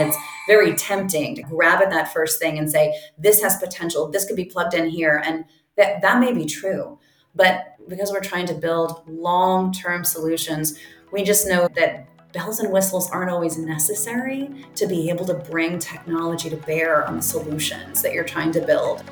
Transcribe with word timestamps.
It's 0.00 0.16
very 0.46 0.74
tempting 0.76 1.34
to 1.34 1.42
grab 1.42 1.82
at 1.82 1.90
that 1.90 2.12
first 2.12 2.38
thing 2.38 2.56
and 2.56 2.70
say, 2.70 2.94
this 3.18 3.42
has 3.42 3.56
potential, 3.56 4.08
this 4.08 4.26
could 4.26 4.36
be 4.36 4.44
plugged 4.44 4.74
in 4.74 4.88
here. 4.88 5.20
And 5.26 5.44
that, 5.76 6.02
that 6.02 6.20
may 6.20 6.32
be 6.32 6.46
true. 6.46 7.00
But 7.34 7.74
because 7.88 8.12
we're 8.12 8.20
trying 8.20 8.46
to 8.46 8.54
build 8.54 9.02
long 9.08 9.72
term 9.72 10.04
solutions, 10.04 10.78
we 11.10 11.24
just 11.24 11.48
know 11.48 11.66
that 11.74 12.06
bells 12.32 12.60
and 12.60 12.72
whistles 12.72 13.10
aren't 13.10 13.30
always 13.30 13.58
necessary 13.58 14.48
to 14.76 14.86
be 14.86 15.10
able 15.10 15.24
to 15.24 15.34
bring 15.34 15.80
technology 15.80 16.48
to 16.48 16.56
bear 16.58 17.04
on 17.04 17.16
the 17.16 17.22
solutions 17.22 18.00
that 18.02 18.12
you're 18.12 18.22
trying 18.22 18.52
to 18.52 18.60
build. 18.60 19.02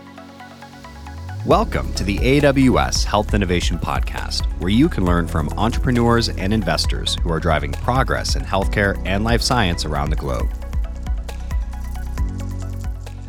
Welcome 1.44 1.92
to 1.94 2.04
the 2.04 2.18
AWS 2.18 3.04
Health 3.04 3.34
Innovation 3.34 3.78
Podcast, 3.78 4.44
where 4.60 4.70
you 4.70 4.88
can 4.88 5.04
learn 5.04 5.26
from 5.26 5.48
entrepreneurs 5.56 6.28
and 6.28 6.52
investors 6.52 7.16
who 7.22 7.32
are 7.32 7.40
driving 7.40 7.72
progress 7.72 8.36
in 8.36 8.42
healthcare 8.42 9.00
and 9.04 9.24
life 9.24 9.42
science 9.42 9.84
around 9.84 10.10
the 10.10 10.16
globe. 10.16 10.48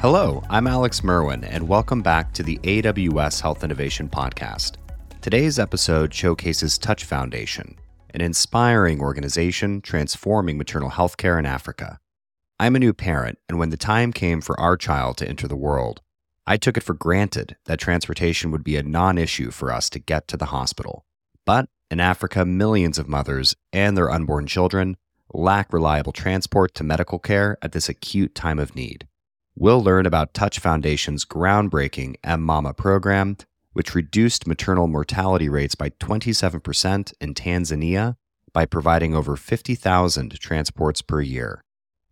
Hello, 0.10 0.42
I'm 0.50 0.68
Alex 0.68 1.04
Merwin, 1.04 1.44
and 1.44 1.68
welcome 1.68 2.02
back 2.02 2.32
to 2.36 2.42
the 2.42 2.58
AWS 2.60 3.42
Health 3.42 3.62
Innovation 3.66 4.08
Podcast. 4.08 4.76
Today's 5.20 5.60
episode 5.60 6.14
showcases 6.14 6.78
Touch 6.78 7.04
Foundation, 7.04 7.76
an 8.12 8.22
inspiring 8.22 9.02
organization 9.02 9.82
transforming 9.82 10.58
maternal 10.58 10.88
health 10.88 11.18
care 11.18 11.38
in 11.38 11.46
Africa. 11.46 12.00
I'm 12.58 12.78
a 12.78 12.80
new 12.80 12.94
parent, 12.94 13.38
and 13.50 13.60
when 13.60 13.70
the 13.70 13.76
time 13.76 14.14
came 14.14 14.40
for 14.40 14.58
our 14.58 14.78
child 14.78 15.18
to 15.18 15.28
enter 15.28 15.46
the 15.46 15.58
world, 15.58 16.00
I 16.46 16.56
took 16.56 16.78
it 16.78 16.84
for 16.84 16.94
granted 16.94 17.58
that 17.66 17.78
transportation 17.78 18.50
would 18.52 18.64
be 18.64 18.78
a 18.78 18.84
non 18.84 19.18
issue 19.18 19.52
for 19.52 19.74
us 19.74 19.90
to 19.90 20.00
get 20.00 20.30
to 20.30 20.38
the 20.38 20.46
hospital. 20.46 21.04
But 21.46 21.68
in 21.92 22.00
Africa, 22.00 22.46
millions 22.46 22.98
of 22.98 23.10
mothers 23.10 23.58
and 23.74 23.98
their 23.98 24.10
unborn 24.10 24.48
children 24.48 24.96
lack 25.34 25.74
reliable 25.74 26.14
transport 26.14 26.74
to 26.76 26.86
medical 26.86 27.20
care 27.20 27.58
at 27.62 27.74
this 27.74 27.90
acute 27.90 28.34
time 28.36 28.58
of 28.58 28.74
need. 28.74 29.06
We'll 29.60 29.84
learn 29.84 30.06
about 30.06 30.36
Touch 30.36 30.60
Foundation's 30.60 31.26
groundbreaking 31.26 32.18
M-MAMA 32.24 32.76
program, 32.76 33.38
which 33.74 33.96
reduced 33.96 34.46
maternal 34.46 34.86
mortality 34.86 35.50
rates 35.50 35.74
by 35.74 35.90
27% 35.90 37.14
in 37.20 37.34
Tanzania 37.34 38.18
by 38.54 38.68
providing 38.68 39.16
over 39.16 39.36
50,000 39.36 40.40
transports 40.40 41.02
per 41.02 41.22
year. 41.22 41.64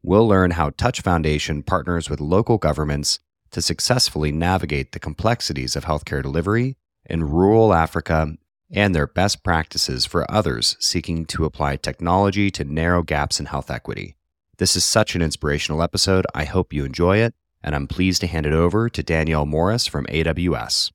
We'll 0.01 0.27
learn 0.27 0.51
how 0.51 0.71
Touch 0.71 1.01
Foundation 1.01 1.61
partners 1.61 2.09
with 2.09 2.19
local 2.19 2.57
governments 2.57 3.19
to 3.51 3.61
successfully 3.61 4.31
navigate 4.31 4.93
the 4.93 4.99
complexities 4.99 5.75
of 5.75 5.85
healthcare 5.85 6.23
delivery 6.23 6.77
in 7.05 7.29
rural 7.29 7.75
Africa 7.75 8.37
and 8.71 8.95
their 8.95 9.05
best 9.05 9.43
practices 9.43 10.03
for 10.03 10.29
others 10.31 10.77
seeking 10.79 11.27
to 11.27 11.45
apply 11.45 11.75
technology 11.75 12.49
to 12.49 12.63
narrow 12.63 13.03
gaps 13.03 13.39
in 13.39 13.45
health 13.45 13.69
equity. 13.69 14.15
This 14.57 14.77
is 14.77 14.85
such 14.85 15.15
an 15.15 15.21
inspirational 15.21 15.83
episode. 15.83 16.25
I 16.33 16.45
hope 16.45 16.71
you 16.71 16.85
enjoy 16.85 17.17
it, 17.17 17.35
and 17.61 17.75
I'm 17.75 17.87
pleased 17.87 18.21
to 18.21 18.27
hand 18.27 18.45
it 18.45 18.53
over 18.53 18.87
to 18.87 19.03
Danielle 19.03 19.45
Morris 19.45 19.85
from 19.85 20.05
AWS. 20.05 20.93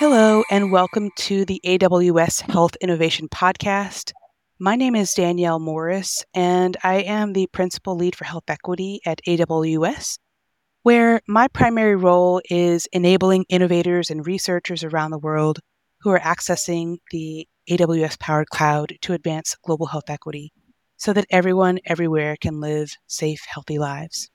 Hello, 0.00 0.42
and 0.50 0.72
welcome 0.72 1.10
to 1.18 1.44
the 1.44 1.60
AWS 1.64 2.50
Health 2.50 2.74
Innovation 2.80 3.28
Podcast. 3.28 4.10
My 4.58 4.74
name 4.74 4.96
is 4.96 5.14
Danielle 5.14 5.60
Morris, 5.60 6.24
and 6.34 6.76
I 6.82 6.96
am 7.02 7.32
the 7.32 7.46
Principal 7.52 7.94
Lead 7.94 8.16
for 8.16 8.24
Health 8.24 8.48
Equity 8.48 8.98
at 9.06 9.20
AWS, 9.28 10.18
where 10.82 11.20
my 11.28 11.46
primary 11.46 11.94
role 11.94 12.42
is 12.50 12.88
enabling 12.90 13.44
innovators 13.48 14.10
and 14.10 14.26
researchers 14.26 14.82
around 14.82 15.12
the 15.12 15.18
world 15.18 15.60
who 16.00 16.10
are 16.10 16.18
accessing 16.18 16.96
the 17.12 17.46
AWS 17.70 18.18
powered 18.18 18.48
cloud 18.48 18.94
to 19.02 19.12
advance 19.12 19.54
global 19.62 19.86
health 19.86 20.10
equity 20.10 20.52
so 21.04 21.12
that 21.12 21.26
everyone 21.28 21.78
everywhere 21.84 22.34
can 22.40 22.60
live 22.60 22.96
safe, 23.06 23.44
healthy 23.46 23.78
lives. 23.78 24.30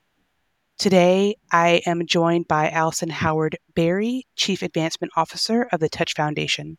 Today, 0.77 1.35
I 1.51 1.81
am 1.87 2.05
joined 2.05 2.47
by 2.47 2.69
Allison 2.69 3.09
Howard 3.09 3.57
Berry, 3.73 4.27
Chief 4.35 4.61
Advancement 4.61 5.11
Officer 5.15 5.67
of 5.71 5.79
the 5.79 5.89
Touch 5.89 6.13
Foundation. 6.13 6.77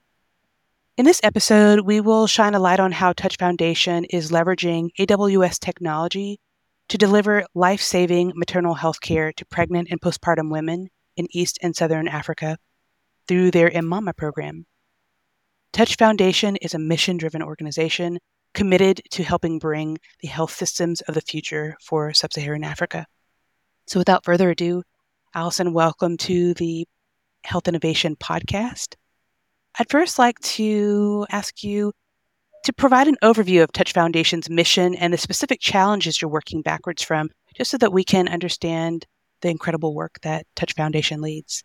In 0.97 1.07
this 1.07 1.21
episode, 1.25 1.81
we 1.81 2.01
will 2.01 2.29
shine 2.29 2.55
a 2.55 2.61
light 2.61 2.79
on 2.79 2.93
how 2.93 3.13
Touch 3.13 3.37
Foundation 3.37 4.05
is 4.05 4.31
leveraging 4.31 4.91
AWS 4.97 5.59
technology 5.59 6.39
to 6.89 6.97
deliver 6.97 7.45
life 7.57 7.83
saving 7.83 8.31
maternal 8.37 8.75
health 8.75 9.01
care 9.01 9.33
to 9.33 9.45
pregnant 9.47 9.89
and 9.91 10.01
postpartum 10.01 10.53
women 10.53 10.87
in 11.17 11.27
East 11.33 11.59
and 11.65 11.75
Southern 11.75 12.07
Africa 12.07 12.59
through 13.27 13.51
their 13.51 13.73
M-MAMA 13.73 14.13
program. 14.15 14.67
Touch 15.73 15.97
Foundation 15.97 16.55
is 16.63 16.75
a 16.75 16.79
mission 16.79 17.17
driven 17.17 17.43
organization 17.43 18.21
committed 18.55 19.01
to 19.11 19.23
helping 19.23 19.59
bring 19.59 19.99
the 20.21 20.29
health 20.29 20.53
systems 20.53 21.01
of 21.03 21.15
the 21.15 21.21
future 21.21 21.77
for 21.83 22.13
sub 22.13 22.33
Saharan 22.33 22.65
Africa. 22.65 23.07
So, 23.87 23.99
without 23.99 24.25
further 24.25 24.51
ado, 24.51 24.83
Allison, 25.35 25.73
welcome 25.73 26.17
to 26.19 26.55
the 26.55 26.87
Health 27.45 27.69
Innovation 27.69 28.17
Podcast. 28.17 28.95
I'd 29.79 29.91
first 29.91 30.19
like 30.19 30.39
to 30.41 31.27
ask 31.31 31.63
you 31.63 31.93
to 32.65 32.73
provide 32.73 33.09
an 33.09 33.17
overview 33.23 33.63
of 33.63 33.73
Touch 33.73 33.93
Foundation's 33.93 34.51
mission 34.51 34.95
and 34.95 35.13
the 35.13 35.19
specific 35.19 35.61
challenges 35.61 36.21
you're 36.21 36.31
working 36.31 36.63
backwards 36.63 37.03
from, 37.03 37.31
just 37.57 37.71
so 37.71 37.79
that 37.79 37.93
we 37.93 38.05
can 38.05 38.29
understand 38.29 39.07
the 39.41 39.49
incredible 39.49 39.95
work 39.95 40.19
that 40.23 40.47
Touch 40.57 40.75
Foundation 40.75 41.21
leads. 41.21 41.65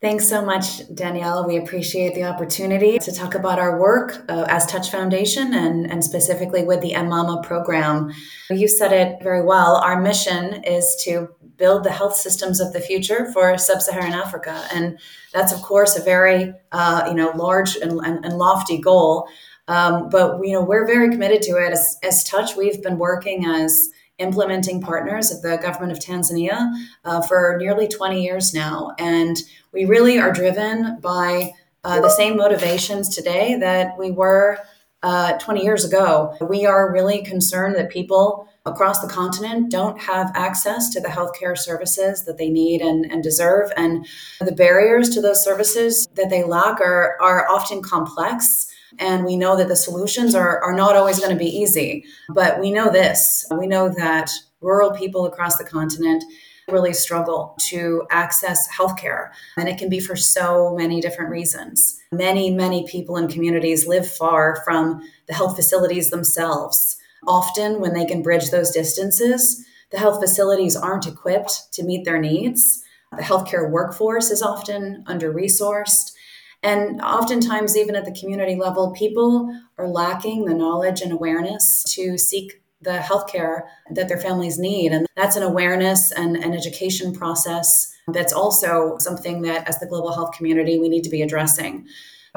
Thanks 0.00 0.28
so 0.28 0.44
much, 0.44 0.94
Danielle. 0.94 1.46
We 1.46 1.56
appreciate 1.56 2.14
the 2.14 2.24
opportunity 2.24 2.98
to 2.98 3.12
talk 3.12 3.34
about 3.34 3.58
our 3.58 3.80
work 3.80 4.24
uh, 4.28 4.44
as 4.48 4.66
Touch 4.66 4.90
Foundation 4.90 5.54
and, 5.54 5.90
and 5.90 6.04
specifically 6.04 6.62
with 6.62 6.82
the 6.82 6.92
mMama 6.92 7.42
program. 7.42 8.12
You 8.50 8.68
said 8.68 8.92
it 8.92 9.22
very 9.22 9.42
well. 9.42 9.76
Our 9.76 10.02
mission 10.02 10.62
is 10.64 10.94
to 11.04 11.28
build 11.56 11.84
the 11.84 11.90
health 11.90 12.16
systems 12.16 12.60
of 12.60 12.72
the 12.72 12.80
future 12.80 13.32
for 13.32 13.56
sub-Saharan 13.56 14.12
Africa, 14.12 14.66
and 14.74 14.98
that's 15.32 15.52
of 15.52 15.62
course 15.62 15.96
a 15.96 16.02
very 16.02 16.52
uh, 16.72 17.04
you 17.08 17.14
know 17.14 17.30
large 17.30 17.76
and, 17.76 17.92
and, 18.04 18.24
and 18.24 18.36
lofty 18.36 18.78
goal. 18.78 19.28
Um, 19.68 20.10
but 20.10 20.38
you 20.42 20.52
know 20.52 20.62
we're 20.62 20.86
very 20.86 21.08
committed 21.10 21.40
to 21.42 21.52
it. 21.52 21.72
As, 21.72 21.96
as 22.02 22.24
Touch, 22.24 22.56
we've 22.56 22.82
been 22.82 22.98
working 22.98 23.46
as 23.46 23.90
implementing 24.18 24.80
partners 24.80 25.30
of 25.30 25.42
the 25.42 25.56
government 25.56 25.92
of 25.92 25.98
Tanzania 25.98 26.72
uh, 27.04 27.20
for 27.22 27.56
nearly 27.58 27.88
20 27.88 28.22
years 28.22 28.54
now. 28.54 28.92
And 28.98 29.36
we 29.72 29.84
really 29.84 30.18
are 30.18 30.32
driven 30.32 31.00
by 31.00 31.52
uh, 31.82 32.00
the 32.00 32.10
same 32.10 32.36
motivations 32.36 33.14
today 33.14 33.56
that 33.58 33.98
we 33.98 34.10
were 34.10 34.58
uh, 35.02 35.36
20 35.38 35.62
years 35.62 35.84
ago. 35.84 36.34
We 36.40 36.64
are 36.64 36.92
really 36.92 37.22
concerned 37.24 37.74
that 37.76 37.90
people 37.90 38.48
across 38.64 39.00
the 39.00 39.08
continent 39.08 39.70
don't 39.70 40.00
have 40.00 40.32
access 40.34 40.88
to 40.90 41.00
the 41.00 41.08
healthcare 41.08 41.58
services 41.58 42.24
that 42.24 42.38
they 42.38 42.48
need 42.48 42.80
and, 42.80 43.04
and 43.12 43.22
deserve. 43.22 43.70
And 43.76 44.06
the 44.40 44.52
barriers 44.52 45.10
to 45.10 45.20
those 45.20 45.44
services 45.44 46.08
that 46.14 46.30
they 46.30 46.44
lack 46.44 46.80
are, 46.80 47.18
are 47.20 47.46
often 47.50 47.82
complex 47.82 48.66
and 48.98 49.24
we 49.24 49.36
know 49.36 49.56
that 49.56 49.68
the 49.68 49.76
solutions 49.76 50.34
are, 50.34 50.62
are 50.62 50.74
not 50.74 50.96
always 50.96 51.18
going 51.18 51.32
to 51.32 51.36
be 51.36 51.50
easy. 51.50 52.04
But 52.28 52.60
we 52.60 52.70
know 52.70 52.90
this 52.90 53.46
we 53.58 53.66
know 53.66 53.88
that 53.88 54.30
rural 54.60 54.92
people 54.92 55.26
across 55.26 55.56
the 55.56 55.64
continent 55.64 56.24
really 56.68 56.94
struggle 56.94 57.54
to 57.58 58.06
access 58.10 58.66
healthcare. 58.72 59.30
And 59.56 59.68
it 59.68 59.78
can 59.78 59.88
be 59.88 60.00
for 60.00 60.16
so 60.16 60.74
many 60.74 61.00
different 61.00 61.30
reasons. 61.30 62.00
Many, 62.10 62.50
many 62.50 62.86
people 62.86 63.16
in 63.16 63.28
communities 63.28 63.86
live 63.86 64.10
far 64.10 64.62
from 64.64 65.02
the 65.26 65.34
health 65.34 65.56
facilities 65.56 66.10
themselves. 66.10 66.96
Often, 67.26 67.80
when 67.80 67.94
they 67.94 68.04
can 68.04 68.22
bridge 68.22 68.50
those 68.50 68.70
distances, 68.70 69.64
the 69.90 69.98
health 69.98 70.20
facilities 70.20 70.76
aren't 70.76 71.06
equipped 71.06 71.72
to 71.72 71.84
meet 71.84 72.04
their 72.04 72.18
needs. 72.18 72.82
The 73.16 73.22
healthcare 73.22 73.70
workforce 73.70 74.30
is 74.30 74.42
often 74.42 75.04
under 75.06 75.32
resourced. 75.32 76.12
And 76.64 77.00
oftentimes, 77.02 77.76
even 77.76 77.94
at 77.94 78.06
the 78.06 78.18
community 78.18 78.56
level, 78.56 78.90
people 78.92 79.54
are 79.76 79.86
lacking 79.86 80.46
the 80.46 80.54
knowledge 80.54 81.02
and 81.02 81.12
awareness 81.12 81.84
to 81.94 82.16
seek 82.16 82.62
the 82.80 82.98
healthcare 82.98 83.62
that 83.90 84.08
their 84.08 84.18
families 84.18 84.58
need. 84.58 84.92
And 84.92 85.06
that's 85.14 85.36
an 85.36 85.42
awareness 85.42 86.10
and 86.10 86.36
an 86.36 86.54
education 86.54 87.14
process 87.14 87.92
that's 88.08 88.32
also 88.32 88.96
something 88.98 89.42
that, 89.42 89.68
as 89.68 89.78
the 89.78 89.86
global 89.86 90.12
health 90.12 90.32
community, 90.32 90.78
we 90.78 90.88
need 90.88 91.04
to 91.04 91.10
be 91.10 91.22
addressing. 91.22 91.86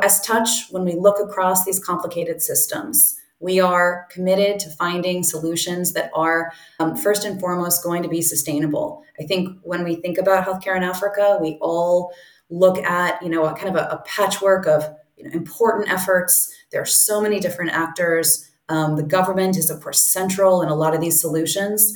As 0.04 0.22
Touch, 0.22 0.68
when 0.72 0.84
we 0.84 0.96
look 0.96 1.20
across 1.20 1.64
these 1.64 1.84
complicated 1.84 2.42
systems, 2.42 3.16
we 3.40 3.60
are 3.62 4.08
committed 4.12 4.60
to 4.60 4.70
finding 4.72 5.24
solutions 5.24 5.94
that 5.94 6.12
are, 6.14 6.52
um, 6.80 6.96
first 6.96 7.24
and 7.24 7.40
foremost, 7.40 7.84
going 7.84 8.04
to 8.04 8.10
be 8.10 8.22
sustainable. 8.22 9.04
I 9.20 9.24
think 9.24 9.58
when 9.64 9.84
we 9.84 9.96
think 9.96 10.18
about 10.18 10.46
healthcare 10.46 10.76
in 10.76 10.84
Africa, 10.84 11.38
we 11.42 11.58
all 11.62 12.12
look 12.50 12.78
at 12.80 13.22
you 13.22 13.30
know 13.30 13.46
a 13.46 13.56
kind 13.56 13.70
of 13.70 13.76
a, 13.76 13.88
a 13.90 14.04
patchwork 14.06 14.68
of 14.68 14.84
you 15.18 15.24
know, 15.24 15.32
important 15.32 15.90
efforts. 15.90 16.54
There 16.72 16.82
are 16.82 16.86
so 16.86 17.22
many 17.22 17.40
different 17.40 17.72
actors. 17.72 18.50
Um, 18.70 18.96
the 18.96 19.04
government 19.04 19.58
is 19.58 19.70
of 19.70 19.82
course 19.82 20.02
central 20.02 20.62
in 20.62 20.70
a 20.70 20.76
lot 20.76 20.94
of 20.94 21.02
these 21.02 21.20
solutions 21.20 21.94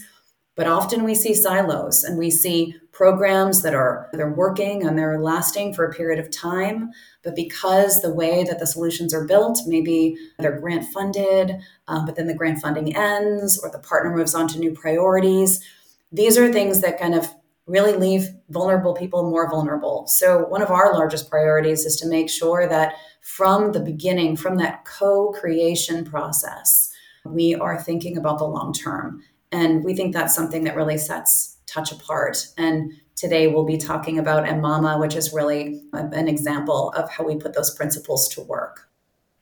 but 0.55 0.67
often 0.67 1.03
we 1.03 1.15
see 1.15 1.33
silos 1.33 2.03
and 2.03 2.17
we 2.17 2.29
see 2.29 2.75
programs 2.91 3.61
that 3.61 3.73
are 3.73 4.09
they're 4.13 4.33
working 4.33 4.85
and 4.85 4.97
they're 4.97 5.19
lasting 5.19 5.73
for 5.73 5.85
a 5.85 5.93
period 5.93 6.19
of 6.19 6.29
time. 6.29 6.91
But 7.23 7.35
because 7.35 8.01
the 8.01 8.13
way 8.13 8.43
that 8.43 8.59
the 8.59 8.67
solutions 8.67 9.13
are 9.13 9.25
built 9.25 9.61
maybe 9.65 10.17
they're 10.39 10.59
grant 10.59 10.85
funded 10.89 11.61
um, 11.87 12.05
but 12.05 12.15
then 12.15 12.27
the 12.27 12.35
grant 12.35 12.59
funding 12.59 12.95
ends 12.95 13.59
or 13.63 13.69
the 13.69 13.79
partner 13.79 14.15
moves 14.15 14.35
on 14.35 14.47
to 14.49 14.59
new 14.59 14.71
priorities 14.71 15.63
these 16.11 16.37
are 16.37 16.51
things 16.51 16.81
that 16.81 16.99
kind 16.99 17.15
of 17.15 17.33
really 17.67 17.93
leave 17.93 18.27
vulnerable 18.49 18.93
people 18.93 19.29
more 19.29 19.49
vulnerable 19.49 20.05
so 20.07 20.45
one 20.47 20.61
of 20.61 20.71
our 20.71 20.93
largest 20.93 21.29
priorities 21.29 21.85
is 21.85 21.95
to 21.95 22.07
make 22.07 22.29
sure 22.29 22.67
that 22.67 22.93
from 23.21 23.71
the 23.71 23.79
beginning 23.79 24.35
from 24.35 24.57
that 24.57 24.83
co-creation 24.85 26.03
process 26.03 26.91
we 27.25 27.53
are 27.55 27.81
thinking 27.81 28.17
about 28.17 28.39
the 28.39 28.45
long 28.45 28.73
term 28.73 29.21
and 29.51 29.83
we 29.83 29.93
think 29.93 30.13
that's 30.13 30.33
something 30.33 30.63
that 30.63 30.75
really 30.75 30.97
sets 30.97 31.57
touch 31.71 31.91
apart. 31.91 32.47
And 32.57 32.93
today 33.15 33.47
we'll 33.47 33.65
be 33.65 33.77
talking 33.77 34.19
about 34.19 34.45
mMama, 34.45 34.99
which 34.99 35.15
is 35.15 35.33
really 35.33 35.83
an 35.93 36.27
example 36.27 36.91
of 36.95 37.09
how 37.09 37.23
we 37.23 37.35
put 37.35 37.53
those 37.53 37.73
principles 37.75 38.27
to 38.29 38.41
work. 38.41 38.87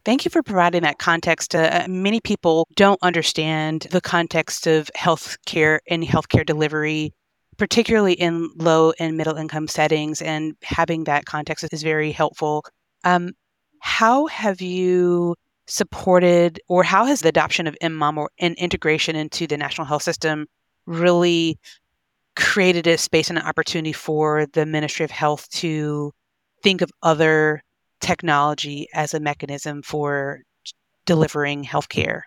Thank 0.06 0.26
you 0.26 0.32
for 0.32 0.42
providing 0.42 0.84
that 0.84 0.98
context. 0.98 1.54
Uh, 1.54 1.86
many 1.88 2.20
people 2.22 2.68
don't 2.76 3.00
understand 3.02 3.88
the 3.92 4.02
context 4.02 4.66
of 4.66 4.90
healthcare 4.98 5.80
and 5.88 6.04
healthcare 6.04 6.46
delivery, 6.46 7.14
particularly 7.60 8.14
in 8.14 8.50
low 8.56 8.94
and 9.00 9.18
middle 9.18 9.36
income 9.36 9.68
settings, 9.68 10.22
and 10.22 10.56
having 10.64 11.04
that 11.04 11.26
context 11.26 11.68
is 11.72 11.84
very 11.84 12.12
helpful. 12.12 12.66
Um, 13.04 13.34
how 13.82 14.26
have 14.28 14.62
you 14.62 15.36
supported, 15.68 16.60
or 16.68 16.82
how 16.84 17.06
has 17.06 17.22
the 17.22 17.30
adoption 17.30 17.68
of 17.68 17.78
mMom 17.84 18.28
and 18.40 18.56
integration 18.56 19.16
into 19.16 19.46
the 19.46 19.58
national 19.58 19.86
health 19.86 20.02
system 20.02 20.48
really 20.88 21.60
created 22.36 22.88
a 22.88 22.98
space 22.98 23.30
and 23.30 23.38
an 23.38 23.46
opportunity 23.46 23.94
for 23.94 24.48
the 24.54 24.66
Ministry 24.66 25.04
of 25.04 25.12
Health 25.12 25.48
to 25.50 26.12
think 26.64 26.82
of 26.82 26.90
other 27.04 27.62
technology 28.00 28.88
as 28.94 29.14
a 29.14 29.20
mechanism 29.20 29.82
for 29.82 30.42
delivering 31.06 31.64
healthcare? 31.64 32.22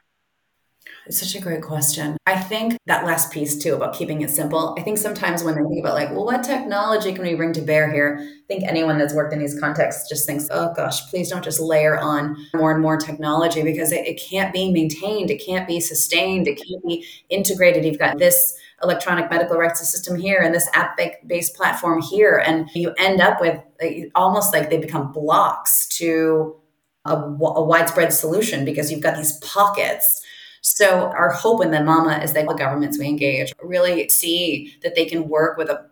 It's 1.06 1.18
such 1.18 1.34
a 1.34 1.42
great 1.42 1.62
question. 1.62 2.16
I 2.26 2.38
think 2.38 2.78
that 2.86 3.04
last 3.04 3.32
piece 3.32 3.58
too 3.58 3.74
about 3.74 3.94
keeping 3.94 4.22
it 4.22 4.30
simple. 4.30 4.76
I 4.78 4.82
think 4.82 4.98
sometimes 4.98 5.42
when 5.42 5.56
they 5.56 5.62
think 5.62 5.84
about 5.84 5.94
like, 5.94 6.10
well, 6.10 6.24
what 6.24 6.44
technology 6.44 7.12
can 7.12 7.24
we 7.24 7.34
bring 7.34 7.52
to 7.54 7.60
bear 7.60 7.90
here? 7.90 8.18
I 8.20 8.46
think 8.46 8.64
anyone 8.64 8.98
that's 8.98 9.14
worked 9.14 9.32
in 9.32 9.40
these 9.40 9.58
contexts 9.58 10.08
just 10.08 10.26
thinks, 10.26 10.46
oh 10.50 10.72
gosh, 10.74 11.04
please 11.10 11.28
don't 11.28 11.42
just 11.42 11.58
layer 11.58 11.98
on 11.98 12.36
more 12.54 12.70
and 12.70 12.80
more 12.80 12.96
technology 12.96 13.62
because 13.62 13.90
it, 13.90 14.06
it 14.06 14.20
can't 14.20 14.52
be 14.52 14.70
maintained, 14.72 15.30
it 15.30 15.44
can't 15.44 15.66
be 15.66 15.80
sustained, 15.80 16.46
it 16.46 16.56
can't 16.56 16.84
be 16.86 17.04
integrated. 17.30 17.84
You've 17.84 17.98
got 17.98 18.18
this 18.18 18.56
electronic 18.82 19.30
medical 19.30 19.56
record 19.56 19.76
system 19.76 20.16
here 20.16 20.40
and 20.40 20.54
this 20.54 20.68
app 20.74 20.98
based 21.26 21.56
platform 21.56 22.00
here, 22.00 22.42
and 22.44 22.68
you 22.74 22.94
end 22.98 23.20
up 23.20 23.40
with 23.40 23.60
almost 24.14 24.52
like 24.52 24.70
they 24.70 24.78
become 24.78 25.12
blocks 25.12 25.88
to 25.88 26.56
a, 27.04 27.14
a 27.16 27.64
widespread 27.64 28.12
solution 28.12 28.64
because 28.64 28.90
you've 28.90 29.02
got 29.02 29.16
these 29.16 29.38
pockets 29.38 30.22
so 30.62 31.10
our 31.16 31.30
hope 31.30 31.62
in 31.64 31.72
the 31.72 31.82
Mama 31.82 32.20
is 32.22 32.32
that 32.32 32.46
the 32.46 32.54
governments 32.54 32.98
we 32.98 33.06
engage 33.06 33.52
really 33.60 34.08
see 34.08 34.74
that 34.82 34.94
they 34.94 35.04
can 35.04 35.28
work 35.28 35.58
with 35.58 35.68
a, 35.68 35.84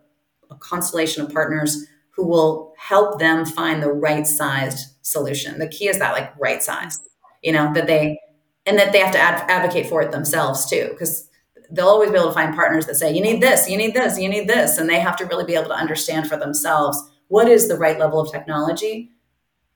a 0.49 0.55
constellation 0.55 1.23
of 1.23 1.31
partners 1.31 1.85
who 2.11 2.25
will 2.25 2.73
help 2.77 3.19
them 3.19 3.45
find 3.45 3.83
the 3.83 3.91
right 3.91 4.25
sized 4.25 4.95
solution. 5.01 5.59
The 5.59 5.67
key 5.67 5.89
is 5.89 5.99
that 5.99 6.13
like 6.13 6.33
right 6.39 6.63
size, 6.63 6.97
you 7.43 7.51
know, 7.51 7.73
that 7.73 7.87
they 7.87 8.17
and 8.65 8.77
that 8.79 8.93
they 8.93 8.99
have 8.99 9.11
to 9.11 9.19
ad- 9.19 9.49
advocate 9.49 9.87
for 9.87 10.01
it 10.01 10.11
themselves 10.11 10.69
too, 10.69 10.87
because 10.91 11.27
they'll 11.69 11.87
always 11.87 12.09
be 12.09 12.15
able 12.15 12.27
to 12.27 12.33
find 12.33 12.55
partners 12.55 12.85
that 12.85 12.95
say, 12.95 13.13
you 13.13 13.21
need 13.21 13.41
this, 13.41 13.69
you 13.69 13.75
need 13.75 13.93
this, 13.93 14.17
you 14.19 14.29
need 14.29 14.47
this. 14.47 14.77
And 14.77 14.89
they 14.89 14.99
have 14.99 15.17
to 15.17 15.25
really 15.25 15.45
be 15.45 15.55
able 15.55 15.69
to 15.69 15.75
understand 15.75 16.27
for 16.27 16.37
themselves 16.37 17.01
what 17.27 17.49
is 17.49 17.67
the 17.67 17.77
right 17.77 17.99
level 17.99 18.19
of 18.19 18.31
technology 18.31 19.11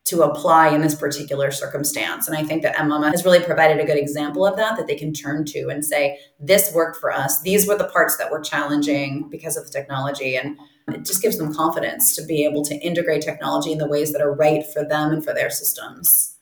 to 0.06 0.22
apply 0.22 0.69
in 0.69 0.81
this 0.81 0.94
particular 0.94 1.52
circumstance. 1.52 2.28
And 2.28 2.38
I 2.38 2.44
think 2.44 2.62
that 2.62 2.75
mMama 2.75 3.10
has 3.10 3.25
really 3.25 3.40
provided 3.40 3.80
a 3.80 3.86
good 3.86 3.98
example 3.98 4.46
of 4.46 4.56
that, 4.56 4.78
that 4.78 4.86
they 4.86 4.96
can 4.96 5.13
turn 5.13 5.46
to 5.46 5.69
and 5.69 5.84
say, 5.84 6.19
this 6.40 6.72
worked 6.74 6.98
for 6.98 7.12
us. 7.12 7.42
These 7.42 7.68
were 7.68 7.75
the 7.75 7.88
parts 7.88 8.18
that 8.18 8.31
were 8.31 8.40
challenging 8.40 9.28
because 9.30 9.57
of 9.57 9.66
the 9.66 9.72
technology. 9.72 10.36
And 10.36 10.57
it 10.90 11.06
just 11.06 11.24
gives 11.24 11.40
them 11.40 11.54
confidence 11.54 12.16
to 12.16 12.24
be 12.24 12.46
able 12.46 12.63
to 12.66 12.75
integrate 12.75 13.24
technology 13.24 13.72
in 13.72 13.80
the 13.80 13.88
ways 13.88 14.12
that 14.13 14.22
are 14.22 14.34
right 14.34 14.63
for 14.74 14.84
them 14.84 15.12
and 15.12 15.24
for 15.24 15.34
their 15.34 15.50
systems. 15.50 16.38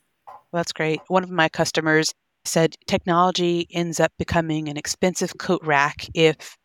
that's 0.51 0.73
great. 0.73 0.99
One 1.07 1.23
of 1.23 1.31
my 1.31 1.47
customers 1.47 2.13
said 2.45 2.75
technology 2.87 3.67
ends 3.71 4.01
up 4.01 4.11
becoming 4.19 4.67
an 4.67 4.75
expensive 4.75 5.37
coat 5.37 5.61
rack 5.63 6.07
if 6.13 6.57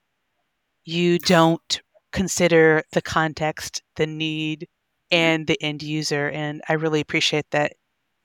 you 0.84 1.20
don't 1.20 1.80
consider 2.12 2.82
the 2.92 3.02
context, 3.02 3.82
the 3.94 4.06
need, 4.06 4.66
and 5.10 5.46
the 5.46 5.60
end 5.62 5.82
user. 5.82 6.28
And 6.28 6.62
I 6.68 6.74
really 6.74 7.00
appreciate 7.00 7.50
that 7.50 7.74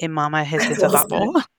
mMama 0.01 0.43
has 0.43 0.63
been 0.67 0.75
so 0.75 0.89
thoughtful. 0.89 1.41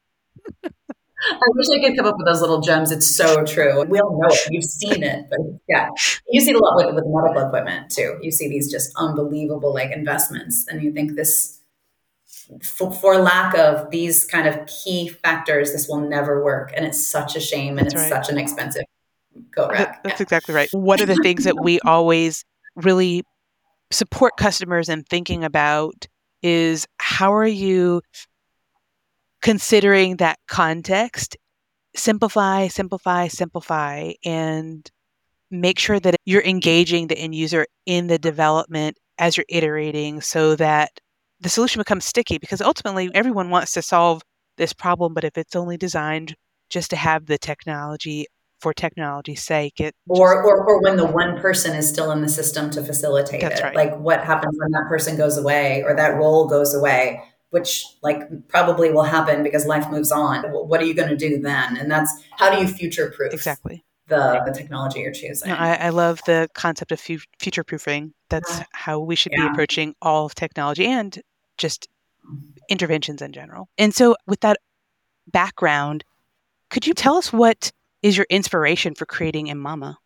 I 1.26 1.47
wish 1.55 1.69
I 1.71 1.79
could 1.81 1.97
come 1.97 2.06
up 2.06 2.17
with 2.19 2.26
those 2.26 2.41
little 2.41 2.61
gems. 2.61 2.91
It's 2.91 3.17
so 3.17 3.44
true. 3.44 3.82
We 3.85 3.99
all 3.99 4.19
know 4.21 4.29
it. 4.29 4.41
You've 4.50 4.65
seen 4.65 5.03
it, 5.03 5.26
but 5.31 5.38
yeah, 5.69 5.88
you 6.29 6.41
see 6.41 6.50
it 6.50 6.56
a 6.56 6.59
lot 6.59 6.76
with, 6.76 6.94
with 6.94 7.05
medical 7.06 7.47
equipment 7.47 7.91
too. 7.91 8.19
You 8.21 8.31
see 8.31 8.49
these 8.49 8.71
just 8.71 8.93
unbelievable 8.97 9.73
like 9.73 9.91
investments, 9.91 10.67
and 10.69 10.82
you 10.82 10.93
think 10.93 11.17
this, 11.17 11.61
for, 12.62 12.93
for 12.93 13.17
lack 13.17 13.56
of 13.56 13.91
these 13.91 14.25
kind 14.27 14.47
of 14.47 14.67
key 14.67 15.09
factors, 15.09 15.73
this 15.73 15.88
will 15.88 16.00
never 16.00 16.44
work, 16.44 16.73
and 16.77 16.85
it's 16.85 17.06
such 17.06 17.37
a 17.37 17.41
shame, 17.41 17.79
and 17.79 17.87
That's 17.87 17.94
it's 17.94 18.12
right. 18.12 18.25
such 18.25 18.31
an 18.31 18.38
expensive 18.38 18.82
go 19.50 19.69
rack. 19.69 20.03
That's 20.03 20.20
yeah. 20.20 20.25
exactly 20.25 20.55
right. 20.55 20.69
One 20.73 21.00
of 21.00 21.09
the 21.09 21.17
things 21.17 21.44
that 21.44 21.56
we 21.62 21.81
always 21.81 22.44
really 22.77 23.25
support 23.90 24.36
customers 24.36 24.88
in 24.88 25.02
thinking 25.04 25.44
about 25.44 26.06
is 26.42 26.86
how 26.98 27.32
are 27.32 27.46
you 27.46 28.02
considering 29.42 30.16
that 30.16 30.38
context? 30.48 31.36
Simplify 31.96 32.69
simplify 32.69 33.28
simplify 33.28 34.12
and 34.25 34.90
make 35.50 35.78
sure 35.78 36.00
that 36.00 36.16
you're 36.25 36.42
engaging 36.42 37.06
the 37.06 37.19
end 37.19 37.34
user 37.34 37.66
in 37.86 38.08
the 38.08 38.19
development 38.19 38.96
as 39.19 39.36
you're 39.36 39.46
iterating 39.48 40.20
so 40.20 40.56
that 40.56 40.90
the 41.40 41.48
solution 41.48 41.81
becomes 41.81 42.04
sticky 42.04 42.38
because 42.38 42.60
ultimately 42.60 43.10
everyone 43.14 43.50
wants 43.50 43.72
to 43.72 43.82
solve 43.82 44.22
this 44.56 44.72
problem 44.72 45.14
but 45.14 45.25
if 45.25 45.38
it's 45.38 45.54
only 45.54 45.76
designed 45.76 46.34
just 46.70 46.90
to 46.90 46.96
have 46.96 47.26
the 47.26 47.38
technology 47.38 48.26
for 48.64 48.72
technology's 48.72 49.43
sake. 49.43 49.78
It 49.78 49.94
or, 50.08 50.43
or 50.43 50.64
or 50.64 50.81
when 50.81 50.96
the 50.96 51.05
one 51.05 51.38
person 51.38 51.76
is 51.76 51.87
still 51.87 52.11
in 52.12 52.22
the 52.22 52.31
system 52.31 52.70
to 52.70 52.82
facilitate 52.82 53.43
it. 53.43 53.62
Right. 53.62 53.76
Like 53.76 53.99
what 53.99 54.25
happens 54.25 54.56
when 54.58 54.70
that 54.70 54.87
person 54.88 55.19
goes 55.19 55.37
away 55.37 55.82
or 55.84 55.94
that 55.94 56.16
role 56.16 56.49
goes 56.49 56.75
away, 56.75 57.22
which 57.50 57.84
like 58.02 58.22
probably 58.49 58.90
will 58.90 59.02
happen 59.02 59.43
because 59.43 59.66
life 59.66 59.90
moves 59.90 60.11
on. 60.11 60.44
What 60.44 60.81
are 60.81 60.87
you 60.87 60.94
going 60.94 61.11
to 61.11 61.16
do 61.16 61.38
then? 61.38 61.76
And 61.76 61.90
that's 61.90 62.11
how 62.38 62.50
do 62.50 62.58
you 62.58 62.66
future 62.66 63.12
proof 63.14 63.34
exactly 63.34 63.84
the, 64.06 64.43
the 64.46 64.52
technology 64.52 65.00
you're 65.00 65.12
choosing. 65.12 65.50
No, 65.50 65.56
I, 65.56 65.74
I, 65.74 65.89
love 65.91 66.20
the 66.27 66.48
concept 66.55 66.91
of 66.93 67.00
fu- 67.00 67.19
future 67.39 67.65
proofing. 67.65 68.15
That's 68.31 68.58
yeah. 68.58 68.65
how 68.72 68.98
we 68.98 69.15
should 69.15 69.32
yeah. 69.32 69.46
be 69.46 69.53
approaching 69.53 69.94
all 70.00 70.27
of 70.27 70.34
technology 70.34 70.86
and 70.86 71.20
just 71.58 71.89
mm-hmm. 72.27 72.48
interventions 72.70 73.20
in 73.20 73.32
general. 73.32 73.69
And 73.77 73.94
so, 73.94 74.17
with 74.27 74.41
that 74.41 74.58
background, 75.27 76.05
could 76.70 76.86
you 76.86 76.94
tell 76.94 77.17
us 77.17 77.32
what 77.32 77.72
is 78.05 78.19
your 78.19 78.27
inspiration 78.29 78.94
for 78.94 79.06
creating 79.06 79.51
M-MAMA? 79.51 79.99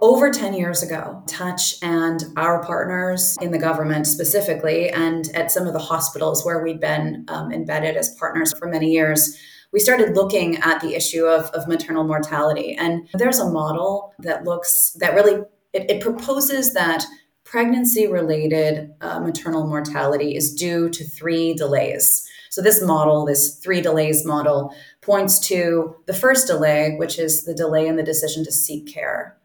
Over 0.00 0.30
10 0.30 0.54
years 0.54 0.84
ago, 0.84 1.20
Touch 1.26 1.82
and 1.82 2.22
our 2.36 2.64
partners 2.64 3.36
in 3.42 3.50
the 3.50 3.58
government 3.58 4.06
specifically, 4.06 4.88
and 4.88 5.28
at 5.34 5.50
some 5.50 5.66
of 5.66 5.72
the 5.72 5.80
hospitals 5.80 6.44
where 6.44 6.62
we'd 6.62 6.78
been 6.78 7.24
um, 7.26 7.52
embedded 7.52 7.96
as 7.96 8.14
partners 8.14 8.54
for 8.56 8.68
many 8.68 8.92
years, 8.92 9.36
we 9.72 9.80
started 9.80 10.14
looking 10.14 10.58
at 10.58 10.80
the 10.80 10.94
issue 10.94 11.24
of, 11.24 11.46
of 11.50 11.66
maternal 11.66 12.04
mortality. 12.04 12.76
And 12.78 13.08
there's 13.14 13.40
a 13.40 13.50
model 13.50 14.14
that 14.20 14.44
looks, 14.44 14.92
that 15.00 15.14
really, 15.14 15.42
it, 15.72 15.90
it 15.90 16.00
proposes 16.00 16.72
that 16.74 17.04
pregnancy 17.42 18.06
related 18.06 18.92
uh, 19.00 19.18
maternal 19.18 19.66
mortality 19.66 20.36
is 20.36 20.54
due 20.54 20.88
to 20.88 21.02
three 21.02 21.54
delays. 21.54 22.28
So, 22.50 22.62
this 22.62 22.82
model, 22.82 23.24
this 23.24 23.56
three 23.56 23.80
delays 23.80 24.24
model, 24.24 24.74
points 25.02 25.38
to 25.48 25.96
the 26.06 26.14
first 26.14 26.46
delay, 26.46 26.96
which 26.96 27.18
is 27.18 27.44
the 27.44 27.54
delay 27.54 27.86
in 27.86 27.96
the 27.96 28.02
decision 28.02 28.44
to 28.44 28.52
seek 28.52 28.92
care. 28.92 29.36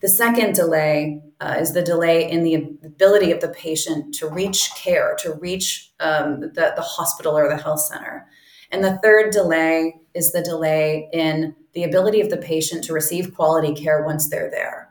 The 0.00 0.08
second 0.08 0.54
delay 0.54 1.22
uh, 1.40 1.56
is 1.58 1.74
the 1.74 1.82
delay 1.82 2.30
in 2.30 2.42
the 2.42 2.54
ability 2.54 3.32
of 3.32 3.40
the 3.40 3.48
patient 3.48 4.14
to 4.14 4.28
reach 4.28 4.74
care, 4.74 5.14
to 5.20 5.34
reach 5.34 5.92
um, 6.00 6.40
the, 6.40 6.72
the 6.74 6.82
hospital 6.82 7.36
or 7.36 7.48
the 7.48 7.62
health 7.62 7.80
center. 7.80 8.26
And 8.70 8.82
the 8.82 8.98
third 9.02 9.32
delay 9.32 10.00
is 10.14 10.32
the 10.32 10.42
delay 10.42 11.08
in 11.12 11.54
the 11.74 11.84
ability 11.84 12.20
of 12.20 12.30
the 12.30 12.36
patient 12.36 12.84
to 12.84 12.92
receive 12.92 13.34
quality 13.34 13.74
care 13.74 14.04
once 14.04 14.28
they're 14.28 14.50
there. 14.50 14.88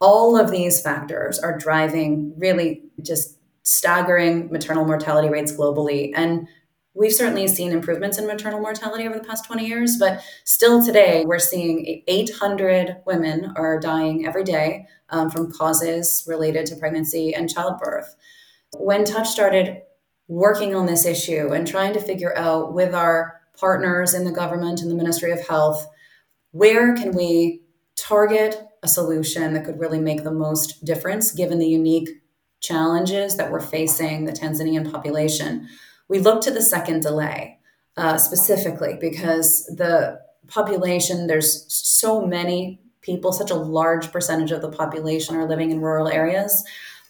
All 0.00 0.36
of 0.36 0.50
these 0.50 0.80
factors 0.80 1.38
are 1.38 1.56
driving 1.56 2.34
really 2.36 2.82
just 3.02 3.38
staggering 3.62 4.50
maternal 4.50 4.84
mortality 4.84 5.28
rates 5.28 5.52
globally. 5.52 6.10
And 6.16 6.48
We've 6.94 7.12
certainly 7.12 7.48
seen 7.48 7.72
improvements 7.72 8.18
in 8.18 8.26
maternal 8.26 8.60
mortality 8.60 9.06
over 9.06 9.18
the 9.18 9.24
past 9.24 9.46
20 9.46 9.66
years, 9.66 9.96
but 9.98 10.22
still 10.44 10.84
today 10.84 11.24
we're 11.24 11.38
seeing 11.38 12.02
800 12.06 12.98
women 13.06 13.52
are 13.56 13.80
dying 13.80 14.26
every 14.26 14.44
day 14.44 14.86
um, 15.08 15.30
from 15.30 15.50
causes 15.50 16.22
related 16.26 16.66
to 16.66 16.76
pregnancy 16.76 17.34
and 17.34 17.48
childbirth. 17.48 18.14
When 18.76 19.04
Touch 19.04 19.28
started 19.28 19.82
working 20.28 20.74
on 20.74 20.84
this 20.84 21.06
issue 21.06 21.52
and 21.52 21.66
trying 21.66 21.94
to 21.94 22.00
figure 22.00 22.36
out 22.36 22.74
with 22.74 22.94
our 22.94 23.40
partners 23.58 24.12
in 24.12 24.24
the 24.24 24.32
government 24.32 24.82
and 24.82 24.90
the 24.90 24.94
Ministry 24.94 25.32
of 25.32 25.46
Health, 25.46 25.86
where 26.50 26.94
can 26.94 27.12
we 27.12 27.62
target 27.96 28.62
a 28.82 28.88
solution 28.88 29.54
that 29.54 29.64
could 29.64 29.80
really 29.80 30.00
make 30.00 30.24
the 30.24 30.30
most 30.30 30.84
difference 30.84 31.32
given 31.32 31.58
the 31.58 31.68
unique 31.68 32.10
challenges 32.60 33.36
that 33.36 33.50
we're 33.50 33.60
facing 33.60 34.26
the 34.26 34.32
Tanzanian 34.32 34.90
population? 34.90 35.68
We 36.12 36.18
look 36.18 36.42
to 36.42 36.50
the 36.50 36.60
second 36.60 37.00
delay 37.00 37.58
uh, 37.96 38.18
specifically 38.18 38.98
because 39.00 39.64
the 39.64 40.20
population, 40.46 41.26
there's 41.26 41.64
so 41.72 42.26
many 42.26 42.82
people, 43.00 43.32
such 43.32 43.50
a 43.50 43.54
large 43.54 44.12
percentage 44.12 44.50
of 44.50 44.60
the 44.60 44.68
population 44.68 45.36
are 45.36 45.48
living 45.48 45.70
in 45.70 45.80
rural 45.80 46.08
areas. 46.08 46.64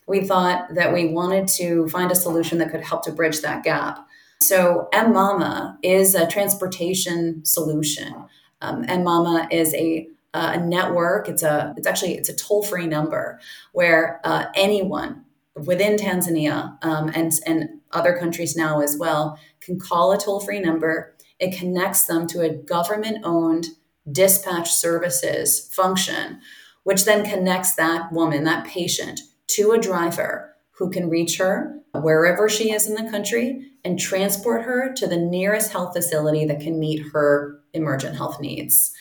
We 0.07 0.21
thought 0.21 0.73
that 0.77 0.93
we 0.95 1.09
wanted 1.09 1.49
to 1.49 1.89
find 1.89 2.13
a 2.13 2.15
solution 2.15 2.59
that 2.59 2.71
could 2.71 2.85
help 2.85 3.03
to 3.07 3.11
bridge 3.11 3.41
that 3.41 3.65
gap. 3.65 4.07
So, 4.41 4.89
M 4.93 5.13
Mama 5.13 5.81
is 5.83 6.15
a 6.15 6.29
transportation 6.29 7.45
solution. 7.45 8.15
Um, 8.61 8.85
M 8.87 9.03
Mama 9.03 9.49
is 9.51 9.75
a 9.75 10.07
uh, 10.33 10.53
a 10.55 10.61
network. 10.65 11.29
It's 11.29 11.43
a 11.43 11.75
it's 11.77 11.89
actually 11.89 12.15
it's 12.15 12.29
a 12.29 12.37
toll 12.37 12.63
free 12.63 12.87
number 12.87 13.41
where 13.73 14.21
uh, 14.23 14.45
anyone 14.55 15.25
within 15.57 15.97
Tanzania 15.97 16.83
um, 16.85 17.11
and 17.15 17.33
and 17.47 17.69
other 17.93 18.17
countries 18.17 18.57
now 18.57 18.81
as 18.81 18.97
well, 18.99 19.39
can 19.61 19.79
call 19.79 20.13
a 20.13 20.19
toll 20.19 20.41
free 20.41 20.61
number. 20.61 21.15
It 21.39 21.57
connects 21.59 22.07
them 22.07 22.27
to 22.29 22.41
a 22.41 22.55
government 22.55 23.19
owned 23.25 23.67
dispatch 24.11 24.71
services 24.71 25.71
function, 25.73 26.41
which 26.85 27.05
then 27.05 27.29
connects 27.29 27.75
that 27.75 28.13
woman, 28.13 28.45
that 28.45 28.67
patient, 28.67 29.21
to 29.49 29.73
a 29.73 29.79
driver 29.79 30.55
who 30.73 30.91
can 30.91 31.11
reach 31.11 31.39
her 31.39 31.79
wherever 31.95 32.49
she 32.49 32.73
is 32.73 32.89
in 32.89 32.95
the 32.95 33.11
country 33.11 33.71
and 33.85 33.99
transport 33.99 34.63
her 34.63 34.93
to 34.95 35.07
the 35.07 35.17
nearest 35.17 35.73
health 35.73 35.95
facility 35.95 36.45
that 36.47 36.61
can 36.61 36.81
meet 36.81 37.05
her 37.13 37.61
emergent 37.75 38.17
health 38.17 38.41
needs. 38.41 38.93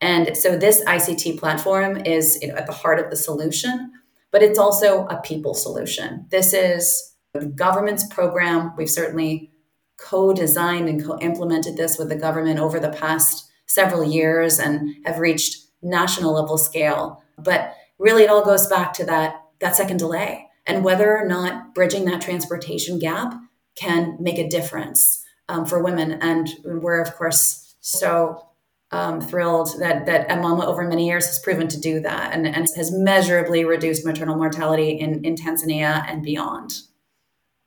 And 0.00 0.36
so 0.36 0.56
this 0.56 0.84
ICT 0.84 1.38
platform 1.38 2.04
is 2.04 2.42
at 2.42 2.66
the 2.66 2.72
heart 2.72 2.98
of 2.98 3.10
the 3.10 3.16
solution, 3.16 3.92
but 4.32 4.42
it's 4.42 4.58
also 4.58 5.06
a 5.06 5.20
people 5.20 5.54
solution. 5.54 6.26
This 6.30 6.52
is 6.52 7.12
the 7.34 7.46
government's 7.46 8.06
program, 8.08 8.72
we've 8.76 8.90
certainly 8.90 9.52
co 9.96 10.32
designed 10.32 10.88
and 10.88 11.04
co 11.04 11.18
implemented 11.20 11.76
this 11.76 11.98
with 11.98 12.08
the 12.08 12.16
government 12.16 12.58
over 12.58 12.80
the 12.80 12.90
past 12.90 13.48
several 13.66 14.04
years 14.04 14.58
and 14.58 14.96
have 15.06 15.18
reached 15.18 15.66
national 15.82 16.34
level 16.34 16.58
scale. 16.58 17.22
But 17.38 17.74
really, 17.98 18.24
it 18.24 18.30
all 18.30 18.44
goes 18.44 18.66
back 18.66 18.92
to 18.94 19.04
that, 19.06 19.36
that 19.60 19.76
second 19.76 19.98
delay 19.98 20.46
and 20.66 20.84
whether 20.84 21.16
or 21.16 21.26
not 21.26 21.74
bridging 21.74 22.04
that 22.06 22.20
transportation 22.20 22.98
gap 22.98 23.34
can 23.76 24.16
make 24.20 24.38
a 24.38 24.48
difference 24.48 25.24
um, 25.48 25.64
for 25.64 25.82
women. 25.82 26.12
And 26.12 26.48
we're, 26.64 27.00
of 27.00 27.14
course, 27.14 27.74
so 27.80 28.46
um, 28.92 29.20
thrilled 29.20 29.78
that 29.80 30.06
that 30.06 30.28
Mama 30.40 30.66
over 30.66 30.86
many 30.86 31.06
years 31.06 31.26
has 31.26 31.38
proven 31.38 31.66
to 31.68 31.80
do 31.80 32.00
that 32.00 32.32
and, 32.32 32.46
and 32.46 32.66
has 32.76 32.92
measurably 32.92 33.64
reduced 33.64 34.04
maternal 34.04 34.36
mortality 34.36 34.90
in, 34.90 35.24
in 35.24 35.34
Tanzania 35.34 36.04
and 36.08 36.22
beyond. 36.22 36.72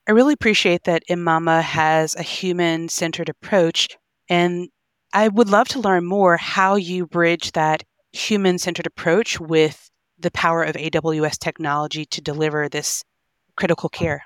I 0.07 0.11
really 0.11 0.33
appreciate 0.33 0.83
that 0.83 1.03
M-MAMA 1.09 1.63
has 1.63 2.15
a 2.15 2.21
human 2.21 2.89
centered 2.89 3.27
approach. 3.27 3.97
And 4.29 4.69
I 5.13 5.27
would 5.29 5.49
love 5.49 5.67
to 5.69 5.79
learn 5.79 6.05
more 6.05 6.37
how 6.37 6.75
you 6.75 7.07
bridge 7.07 7.53
that 7.53 7.83
human 8.11 8.59
centered 8.59 8.85
approach 8.85 9.39
with 9.39 9.89
the 10.19 10.31
power 10.31 10.63
of 10.63 10.75
AWS 10.75 11.39
technology 11.39 12.05
to 12.05 12.21
deliver 12.21 12.69
this 12.69 13.03
critical 13.57 13.89
care. 13.89 14.23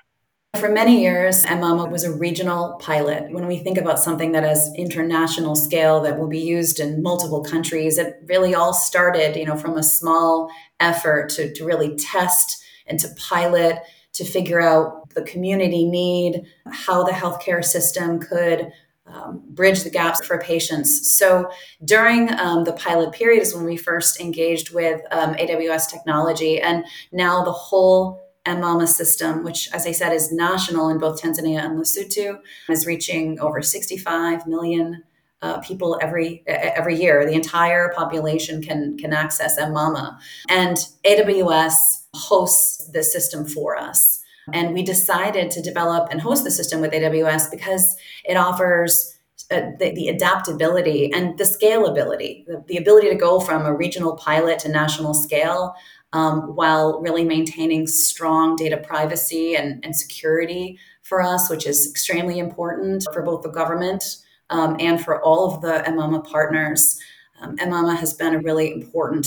For 0.60 0.68
many 0.68 1.00
years, 1.00 1.46
Mama 1.48 1.86
was 1.86 2.04
a 2.04 2.12
regional 2.12 2.74
pilot. 2.80 3.32
When 3.32 3.46
we 3.46 3.56
think 3.56 3.78
about 3.78 3.98
something 3.98 4.32
that 4.32 4.42
has 4.42 4.70
international 4.76 5.56
scale 5.56 6.02
that 6.02 6.18
will 6.18 6.28
be 6.28 6.40
used 6.40 6.80
in 6.80 7.02
multiple 7.02 7.42
countries, 7.42 7.96
it 7.96 8.16
really 8.26 8.54
all 8.54 8.74
started, 8.74 9.36
you 9.36 9.46
know, 9.46 9.56
from 9.56 9.78
a 9.78 9.82
small 9.82 10.50
effort 10.78 11.30
to, 11.30 11.50
to 11.54 11.64
really 11.64 11.96
test 11.96 12.62
and 12.86 13.00
to 13.00 13.08
pilot 13.16 13.78
to 14.12 14.24
figure 14.24 14.60
out 14.60 15.08
the 15.14 15.22
community 15.22 15.86
need, 15.86 16.44
how 16.66 17.04
the 17.04 17.12
healthcare 17.12 17.64
system 17.64 18.18
could 18.18 18.70
um, 19.06 19.42
bridge 19.48 19.82
the 19.82 19.90
gaps 19.90 20.24
for 20.26 20.38
patients. 20.38 21.10
So 21.10 21.50
during 21.84 22.32
um, 22.38 22.64
the 22.64 22.74
pilot 22.74 23.12
period 23.12 23.42
is 23.42 23.54
when 23.54 23.64
we 23.64 23.76
first 23.76 24.20
engaged 24.20 24.74
with 24.74 25.00
um, 25.10 25.34
AWS 25.36 25.88
technology, 25.88 26.60
and 26.60 26.84
now 27.12 27.42
the 27.44 27.52
whole 27.52 28.19
MMAMA 28.46 28.88
system, 28.88 29.44
which, 29.44 29.68
as 29.72 29.86
I 29.86 29.92
said, 29.92 30.12
is 30.12 30.32
national 30.32 30.88
in 30.88 30.98
both 30.98 31.20
Tanzania 31.20 31.62
and 31.62 31.78
Lesotho, 31.78 32.40
is 32.68 32.86
reaching 32.86 33.38
over 33.40 33.60
65 33.60 34.46
million 34.46 35.02
uh, 35.42 35.58
people 35.60 35.98
every 36.02 36.42
every 36.46 37.00
year. 37.00 37.24
The 37.24 37.34
entire 37.34 37.92
population 37.94 38.62
can 38.62 38.96
can 38.98 39.12
access 39.12 39.58
MMAMA, 39.58 40.18
and 40.48 40.76
AWS 41.04 41.74
hosts 42.14 42.88
the 42.88 43.02
system 43.02 43.46
for 43.46 43.76
us. 43.76 44.20
And 44.52 44.74
we 44.74 44.82
decided 44.82 45.50
to 45.52 45.62
develop 45.62 46.08
and 46.10 46.20
host 46.20 46.44
the 46.44 46.50
system 46.50 46.80
with 46.80 46.92
AWS 46.92 47.50
because 47.50 47.96
it 48.24 48.36
offers 48.36 49.16
uh, 49.50 49.70
the, 49.78 49.92
the, 49.94 50.08
adaptability 50.08 51.12
and 51.12 51.38
the 51.38 51.44
scalability, 51.44 52.46
the, 52.46 52.62
the, 52.68 52.76
ability 52.76 53.08
to 53.08 53.14
go 53.14 53.40
from 53.40 53.64
a 53.64 53.74
regional 53.74 54.16
pilot 54.16 54.58
to 54.60 54.68
national 54.68 55.14
scale 55.14 55.74
um, 56.12 56.54
while 56.56 57.00
really 57.00 57.24
maintaining 57.24 57.86
strong 57.86 58.56
data 58.56 58.76
privacy 58.76 59.54
and, 59.54 59.84
and, 59.84 59.94
security 59.94 60.78
for 61.02 61.22
us, 61.22 61.48
which 61.48 61.66
is 61.66 61.88
extremely 61.88 62.38
important 62.38 63.06
for 63.12 63.22
both 63.22 63.42
the 63.42 63.48
government 63.48 64.02
um, 64.50 64.76
and 64.80 65.00
for 65.04 65.22
all 65.22 65.54
of 65.54 65.62
the 65.62 65.86
M-MAMA 65.86 66.22
partners. 66.22 66.98
Um, 67.40 67.56
has 67.56 68.12
been 68.12 68.34
a 68.34 68.40
really 68.40 68.70
important 68.70 69.26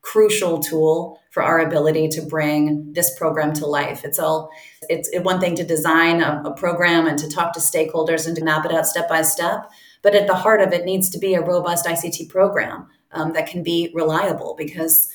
crucial 0.00 0.58
tool 0.58 1.20
for 1.30 1.42
our 1.42 1.60
ability 1.60 2.08
to 2.08 2.20
bring 2.22 2.92
this 2.92 3.16
program 3.16 3.54
to 3.54 3.66
life. 3.66 4.04
It's 4.04 4.18
all 4.18 4.50
it's 4.90 5.08
one 5.20 5.40
thing 5.40 5.54
to 5.56 5.64
design 5.64 6.20
a, 6.20 6.42
a, 6.44 6.54
program 6.54 7.06
and 7.06 7.18
to 7.18 7.28
talk 7.28 7.54
to 7.54 7.60
stakeholders 7.60 8.26
and 8.26 8.36
to 8.36 8.44
map 8.44 8.66
it 8.66 8.72
out 8.72 8.86
step 8.86 9.08
by 9.08 9.22
step, 9.22 9.70
but 10.02 10.14
at 10.14 10.26
the 10.26 10.34
heart 10.34 10.60
of 10.60 10.72
it 10.72 10.84
needs 10.84 11.08
to 11.10 11.18
be 11.18 11.34
a 11.34 11.40
robust 11.40 11.86
ICT 11.86 12.28
program 12.28 12.88
um, 13.12 13.32
that 13.32 13.48
can 13.48 13.62
be 13.62 13.90
reliable 13.94 14.54
because 14.58 15.08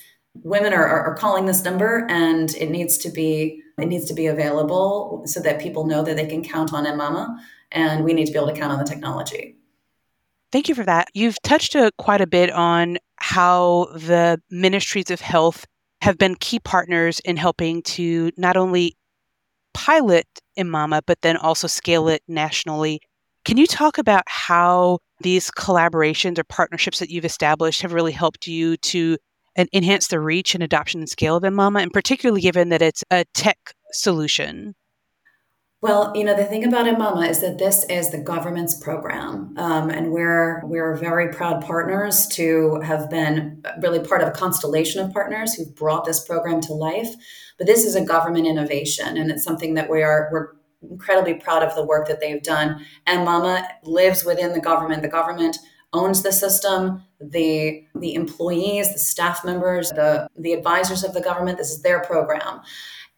women 0.43 0.73
are, 0.73 0.85
are, 0.85 1.15
calling 1.15 1.45
this 1.45 1.63
number 1.63 2.05
and 2.09 2.53
it 2.55 2.69
needs 2.69 2.97
to 2.99 3.09
be 3.09 3.61
it 3.77 3.87
needs 3.87 4.05
to 4.05 4.13
be 4.13 4.25
available 4.25 5.23
so 5.25 5.39
that 5.41 5.61
people 5.61 5.85
know 5.85 6.03
that 6.03 6.15
they 6.15 6.25
can 6.25 6.43
count 6.43 6.73
on 6.73 6.83
Mama 6.97 7.37
and 7.71 8.03
we 8.03 8.13
need 8.13 8.25
to 8.25 8.31
be 8.31 8.37
able 8.37 8.47
to 8.47 8.59
count 8.59 8.71
on 8.71 8.79
the 8.79 8.85
technology. 8.85 9.55
Thank 10.51 10.69
you 10.69 10.75
for 10.75 10.83
that. 10.83 11.09
You've 11.13 11.39
touched 11.43 11.75
a, 11.75 11.91
quite 11.97 12.21
a 12.21 12.27
bit 12.27 12.49
on 12.51 12.97
how 13.17 13.89
the 13.93 14.41
ministries 14.49 15.11
of 15.11 15.21
health 15.21 15.65
have 16.01 16.17
been 16.17 16.35
key 16.35 16.59
partners 16.59 17.19
in 17.19 17.37
helping 17.37 17.81
to 17.83 18.31
not 18.37 18.57
only 18.57 18.95
pilot 19.73 20.25
M-MAMA, 20.55 21.01
but 21.05 21.21
then 21.21 21.37
also 21.37 21.67
scale 21.67 22.07
it 22.07 22.23
nationally. 22.27 22.99
Can 23.45 23.57
you 23.57 23.67
talk 23.67 23.97
about 23.97 24.23
how 24.25 24.99
these 25.21 25.51
collaborations 25.51 26.37
or 26.37 26.43
partnerships 26.43 26.99
that 26.99 27.09
you've 27.09 27.25
established 27.25 27.81
have 27.81 27.93
really 27.93 28.11
helped 28.11 28.47
you 28.47 28.77
to 28.77 29.17
enhance 29.73 30.07
the 30.07 30.19
reach 30.19 30.53
and 30.53 30.63
adoption 30.63 30.99
and 31.01 31.09
scale 31.09 31.35
of 31.35 31.43
M-MAMA, 31.43 31.79
and 31.79 31.93
particularly 31.93 32.41
given 32.41 32.69
that 32.69 32.81
it's 32.81 33.03
a 33.11 33.25
tech 33.33 33.57
solution? 33.91 34.75
Well, 35.79 36.11
you 36.15 36.23
know, 36.23 36.35
the 36.35 36.43
thing 36.43 36.63
about 36.63 36.87
M-MAMA 36.87 37.27
is 37.27 37.41
that 37.41 37.59
this 37.59 37.85
is 37.85 38.09
the 38.09 38.17
government's 38.17 38.81
program, 38.83 39.53
um, 39.57 39.91
and 39.91 40.11
we're 40.11 40.65
we're 40.65 40.95
very 40.95 41.31
proud 41.31 41.63
partners 41.63 42.25
to 42.29 42.81
have 42.81 43.11
been 43.11 43.63
really 43.79 43.99
part 43.99 44.23
of 44.23 44.29
a 44.29 44.31
constellation 44.31 45.05
of 45.05 45.13
partners 45.13 45.53
who've 45.53 45.75
brought 45.75 46.05
this 46.05 46.25
program 46.25 46.61
to 46.61 46.73
life. 46.73 47.13
But 47.59 47.67
this 47.67 47.85
is 47.85 47.95
a 47.95 48.03
government 48.03 48.47
innovation, 48.47 49.17
and 49.17 49.29
it's 49.29 49.43
something 49.43 49.75
that 49.75 49.87
we 49.87 50.01
are 50.01 50.29
we're 50.31 50.47
incredibly 50.81 51.35
proud 51.35 51.61
of 51.61 51.75
the 51.75 51.85
work 51.85 52.07
that 52.07 52.19
they've 52.19 52.41
done. 52.41 52.83
And 53.05 53.23
Mama 53.23 53.67
lives 53.83 54.25
within 54.25 54.53
the 54.53 54.59
government. 54.59 55.03
The 55.03 55.09
government 55.09 55.57
owns 55.93 56.23
the 56.23 56.31
system. 56.31 57.03
The 57.19 57.83
the 57.95 58.13
employees, 58.13 58.93
the 58.93 58.99
staff 58.99 59.43
members, 59.43 59.89
the 59.91 60.27
the 60.37 60.53
advisors 60.53 61.03
of 61.03 61.13
the 61.13 61.21
government. 61.21 61.57
This 61.57 61.71
is 61.71 61.81
their 61.81 62.01
program. 62.01 62.61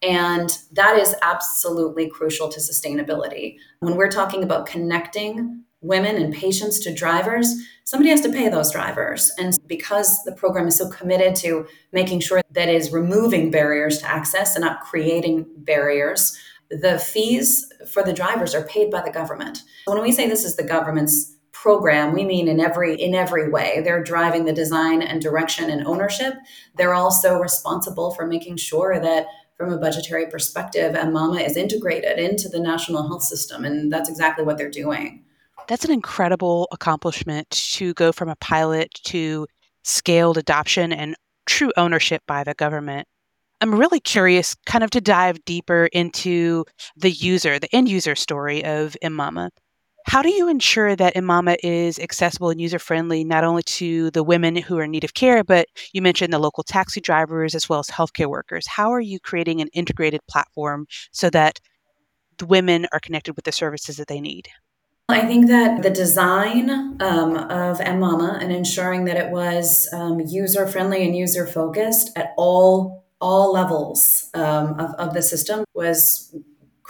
And 0.02 0.50
that 0.72 0.96
is 0.96 1.14
absolutely 1.20 2.08
crucial 2.08 2.48
to 2.48 2.60
sustainability. 2.60 3.56
When 3.80 3.96
we're 3.96 4.08
talking 4.08 4.42
about 4.42 4.64
connecting 4.64 5.64
women 5.82 6.16
and 6.16 6.32
patients 6.32 6.78
to 6.80 6.94
drivers, 6.94 7.54
somebody 7.84 8.10
has 8.10 8.20
to 8.22 8.30
pay 8.30 8.48
those 8.48 8.70
drivers. 8.70 9.30
And 9.38 9.58
because 9.66 10.22
the 10.24 10.32
program 10.32 10.66
is 10.68 10.76
so 10.76 10.88
committed 10.88 11.34
to 11.36 11.66
making 11.92 12.20
sure 12.20 12.42
that 12.50 12.68
is 12.68 12.92
removing 12.92 13.50
barriers 13.50 13.98
to 13.98 14.10
access 14.10 14.54
and 14.54 14.64
not 14.64 14.80
creating 14.80 15.46
barriers, 15.58 16.38
the 16.70 16.98
fees 16.98 17.70
for 17.90 18.02
the 18.02 18.12
drivers 18.12 18.54
are 18.54 18.64
paid 18.64 18.90
by 18.90 19.02
the 19.02 19.10
government. 19.10 19.62
When 19.86 20.00
we 20.02 20.12
say 20.12 20.28
this 20.28 20.44
is 20.44 20.56
the 20.56 20.62
government's 20.62 21.36
program 21.62 22.14
we 22.14 22.24
mean 22.24 22.48
in 22.48 22.58
every 22.58 22.94
in 22.94 23.14
every 23.14 23.50
way. 23.50 23.82
They're 23.84 24.02
driving 24.02 24.46
the 24.46 24.52
design 24.52 25.02
and 25.02 25.20
direction 25.20 25.68
and 25.68 25.86
ownership. 25.86 26.34
They're 26.76 26.94
also 26.94 27.38
responsible 27.38 28.12
for 28.12 28.26
making 28.26 28.56
sure 28.56 28.98
that 28.98 29.26
from 29.58 29.70
a 29.70 29.78
budgetary 29.78 30.26
perspective 30.26 30.94
and 30.94 31.12
mama 31.12 31.40
is 31.40 31.58
integrated 31.58 32.18
into 32.18 32.48
the 32.48 32.60
national 32.60 33.06
health 33.06 33.24
system 33.24 33.66
and 33.66 33.92
that's 33.92 34.08
exactly 34.08 34.42
what 34.42 34.56
they're 34.56 34.70
doing. 34.70 35.22
That's 35.68 35.84
an 35.84 35.90
incredible 35.90 36.66
accomplishment 36.72 37.50
to 37.50 37.92
go 37.92 38.10
from 38.10 38.30
a 38.30 38.36
pilot 38.36 38.88
to 39.04 39.46
scaled 39.84 40.38
adoption 40.38 40.94
and 40.94 41.14
true 41.44 41.72
ownership 41.76 42.22
by 42.26 42.42
the 42.42 42.54
government. 42.54 43.06
I'm 43.60 43.74
really 43.74 44.00
curious, 44.00 44.56
kind 44.64 44.82
of 44.82 44.88
to 44.92 45.02
dive 45.02 45.44
deeper 45.44 45.90
into 45.92 46.64
the 46.96 47.10
user, 47.10 47.58
the 47.58 47.74
end 47.74 47.90
user 47.90 48.14
story 48.14 48.64
of 48.64 48.96
Mama. 49.04 49.50
How 50.06 50.22
do 50.22 50.30
you 50.30 50.48
ensure 50.48 50.96
that 50.96 51.16
M-MAMA 51.16 51.56
is 51.62 51.98
accessible 51.98 52.50
and 52.50 52.60
user 52.60 52.78
friendly 52.78 53.22
not 53.22 53.44
only 53.44 53.62
to 53.64 54.10
the 54.10 54.22
women 54.22 54.56
who 54.56 54.78
are 54.78 54.84
in 54.84 54.90
need 54.90 55.04
of 55.04 55.14
care, 55.14 55.44
but 55.44 55.68
you 55.92 56.02
mentioned 56.02 56.32
the 56.32 56.38
local 56.38 56.62
taxi 56.62 57.00
drivers 57.00 57.54
as 57.54 57.68
well 57.68 57.80
as 57.80 57.88
healthcare 57.88 58.28
workers? 58.28 58.66
How 58.66 58.90
are 58.90 59.00
you 59.00 59.20
creating 59.20 59.60
an 59.60 59.68
integrated 59.72 60.20
platform 60.28 60.86
so 61.12 61.30
that 61.30 61.60
the 62.38 62.46
women 62.46 62.86
are 62.92 63.00
connected 63.00 63.36
with 63.36 63.44
the 63.44 63.52
services 63.52 63.96
that 63.96 64.08
they 64.08 64.20
need? 64.20 64.48
I 65.08 65.26
think 65.26 65.48
that 65.48 65.82
the 65.82 65.90
design 65.90 66.70
um, 67.00 67.36
of 67.36 67.80
Mama 67.80 68.38
and 68.40 68.52
ensuring 68.52 69.06
that 69.06 69.16
it 69.16 69.30
was 69.30 69.88
um, 69.92 70.20
user 70.20 70.66
friendly 70.66 71.04
and 71.04 71.16
user 71.16 71.46
focused 71.46 72.10
at 72.16 72.32
all 72.36 73.04
all 73.20 73.52
levels 73.52 74.30
um, 74.32 74.80
of, 74.80 74.94
of 74.94 75.12
the 75.12 75.20
system 75.20 75.64
was 75.74 76.34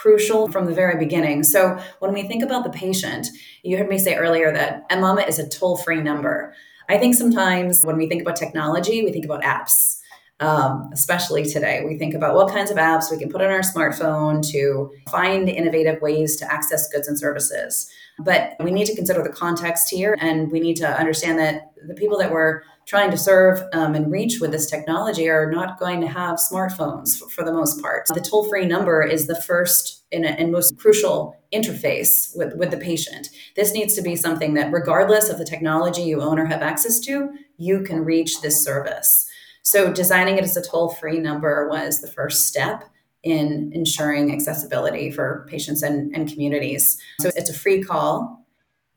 crucial 0.00 0.50
from 0.50 0.64
the 0.64 0.72
very 0.72 0.98
beginning. 0.98 1.42
So 1.42 1.78
when 1.98 2.12
we 2.12 2.22
think 2.22 2.42
about 2.42 2.64
the 2.64 2.70
patient, 2.70 3.28
you 3.62 3.76
heard 3.76 3.88
me 3.88 3.98
say 3.98 4.14
earlier 4.14 4.50
that 4.52 4.84
mama 4.98 5.22
is 5.22 5.38
a 5.38 5.48
toll-free 5.48 6.00
number. 6.00 6.54
I 6.88 6.96
think 6.96 7.14
sometimes 7.14 7.84
when 7.84 7.98
we 7.98 8.08
think 8.08 8.22
about 8.22 8.36
technology, 8.36 9.04
we 9.04 9.12
think 9.12 9.26
about 9.26 9.42
apps. 9.42 9.98
Um, 10.40 10.88
especially 10.94 11.44
today, 11.44 11.84
we 11.86 11.98
think 11.98 12.14
about 12.14 12.34
what 12.34 12.48
kinds 12.48 12.70
of 12.70 12.78
apps 12.78 13.10
we 13.10 13.18
can 13.18 13.28
put 13.28 13.42
on 13.42 13.50
our 13.50 13.60
smartphone 13.60 14.42
to 14.52 14.90
find 15.10 15.50
innovative 15.50 16.00
ways 16.00 16.36
to 16.36 16.50
access 16.50 16.88
goods 16.88 17.06
and 17.06 17.18
services. 17.18 17.92
But 18.18 18.56
we 18.58 18.70
need 18.70 18.86
to 18.86 18.96
consider 18.96 19.22
the 19.22 19.28
context 19.28 19.90
here, 19.90 20.16
and 20.18 20.50
we 20.50 20.60
need 20.60 20.76
to 20.78 20.88
understand 20.98 21.38
that 21.40 21.72
the 21.86 21.94
people 21.94 22.16
that 22.18 22.32
we're 22.32 22.62
trying 22.90 23.12
to 23.12 23.16
serve 23.16 23.62
um, 23.72 23.94
and 23.94 24.10
reach 24.10 24.40
with 24.40 24.50
this 24.50 24.68
technology 24.68 25.28
are 25.28 25.48
not 25.48 25.78
going 25.78 26.00
to 26.00 26.08
have 26.08 26.40
smartphones 26.40 27.16
for, 27.16 27.28
for 27.28 27.44
the 27.44 27.52
most 27.52 27.80
part. 27.80 28.04
The 28.08 28.20
toll 28.20 28.48
free 28.48 28.66
number 28.66 29.00
is 29.00 29.28
the 29.28 29.40
first 29.40 30.02
and, 30.10 30.26
and 30.26 30.50
most 30.50 30.76
crucial 30.76 31.40
interface 31.54 32.36
with, 32.36 32.56
with 32.56 32.72
the 32.72 32.76
patient. 32.76 33.28
This 33.54 33.72
needs 33.72 33.94
to 33.94 34.02
be 34.02 34.16
something 34.16 34.54
that, 34.54 34.72
regardless 34.72 35.28
of 35.28 35.38
the 35.38 35.44
technology 35.44 36.02
you 36.02 36.20
own 36.20 36.36
or 36.36 36.46
have 36.46 36.62
access 36.62 36.98
to, 37.00 37.30
you 37.58 37.82
can 37.84 38.04
reach 38.04 38.40
this 38.40 38.60
service. 38.60 39.24
So, 39.62 39.92
designing 39.92 40.36
it 40.36 40.42
as 40.42 40.56
a 40.56 40.62
toll 40.62 40.88
free 40.88 41.20
number 41.20 41.68
was 41.68 42.00
the 42.00 42.10
first 42.10 42.48
step 42.48 42.82
in 43.22 43.70
ensuring 43.72 44.32
accessibility 44.32 45.12
for 45.12 45.46
patients 45.48 45.82
and, 45.82 46.12
and 46.16 46.28
communities. 46.28 47.00
So 47.20 47.30
it's 47.36 47.50
a 47.50 47.54
free 47.54 47.82
call 47.82 48.39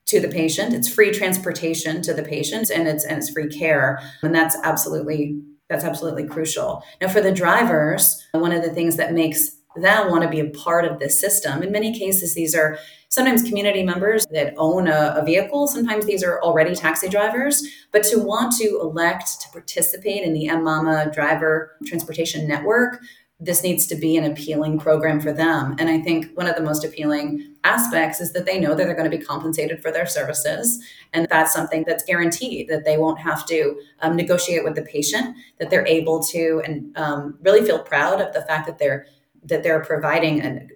to 0.08 0.20
the 0.20 0.28
patient, 0.28 0.74
it's 0.74 0.94
free 0.94 1.12
transportation 1.12 2.02
to 2.02 2.14
the 2.14 2.24
patient, 2.24 2.70
and 2.70 2.88
it's 2.88 3.06
and 3.06 3.18
it's 3.18 3.30
free 3.30 3.48
care. 3.48 4.00
And 4.22 4.36
that's 4.36 4.56
absolutely 4.64 5.42
that's 5.70 5.86
absolutely 5.86 6.28
crucial. 6.28 6.84
Now 7.02 7.08
for 7.08 7.22
the 7.22 7.32
drivers, 7.32 8.26
one 8.34 8.52
of 8.52 8.64
the 8.64 8.70
things 8.70 8.98
that 8.98 9.14
makes 9.14 9.58
them 9.76 10.12
want 10.12 10.24
to 10.24 10.30
be 10.30 10.40
a 10.40 10.50
part 10.50 10.86
of 10.86 11.00
this 11.00 11.20
system. 11.20 11.64
In 11.64 11.72
many 11.72 11.98
cases, 11.98 12.36
these 12.36 12.54
are 12.54 12.78
sometimes 13.10 13.44
community 13.44 13.84
members 13.84 14.26
that 14.28 14.54
own 14.58 14.88
a, 14.88 15.16
a, 15.18 15.26
vehicle. 15.26 15.68
Sometimes 15.68 16.06
these 16.06 16.24
are 16.24 16.42
already 16.42 16.76
taxi 16.76 17.10
drivers. 17.10 17.64
But 17.92 18.04
to 18.06 18.20
want 18.20 18.56
to 18.58 18.80
elect 18.82 19.42
to 19.42 19.50
participate 19.50 20.24
in 20.24 20.34
the 20.34 20.48
MMAMA 20.48 21.14
driver 21.14 21.76
transportation 21.86 22.48
network, 22.48 23.02
this 23.44 23.62
needs 23.62 23.86
to 23.88 23.96
be 23.96 24.16
an 24.16 24.24
appealing 24.24 24.80
program 24.80 25.20
for 25.20 25.34
them. 25.34 25.76
And 25.78 25.90
I 25.90 26.00
think 26.00 26.36
one 26.36 26.48
of 26.48 26.56
the 26.56 26.64
most 26.64 26.86
appealing 26.86 27.56
aspects 27.66 28.22
is 28.22 28.32
that 28.32 28.46
they 28.46 28.60
know 28.60 28.74
that 28.74 28.86
they're 28.86 28.96
going 28.96 29.10
to 29.10 29.18
be 29.18 29.24
compensated 29.24 29.82
for 29.82 29.92
their 29.92 30.06
services. 30.06 30.82
And 31.12 31.28
that's 31.30 31.52
something 31.52 31.84
that's 31.86 32.04
guaranteed 32.04 32.70
that 32.70 32.86
they 32.86 32.98
won't 32.98 33.20
have 33.20 33.46
to 33.48 33.78
um, 34.00 34.16
negotiate 34.16 34.64
with 34.64 34.76
the 34.76 34.82
patient, 34.84 35.36
that 35.60 35.70
they're 35.70 35.86
able 35.86 36.24
to 36.24 36.62
and 36.66 36.96
um, 36.98 37.38
really 37.42 37.66
feel 37.66 37.80
proud 37.80 38.22
of 38.22 38.34
the 38.34 38.42
fact 38.44 38.66
that 38.68 38.78
they're 38.78 39.06
that 39.46 39.62
they're 39.62 39.84
providing 39.84 40.40
an, 40.40 40.70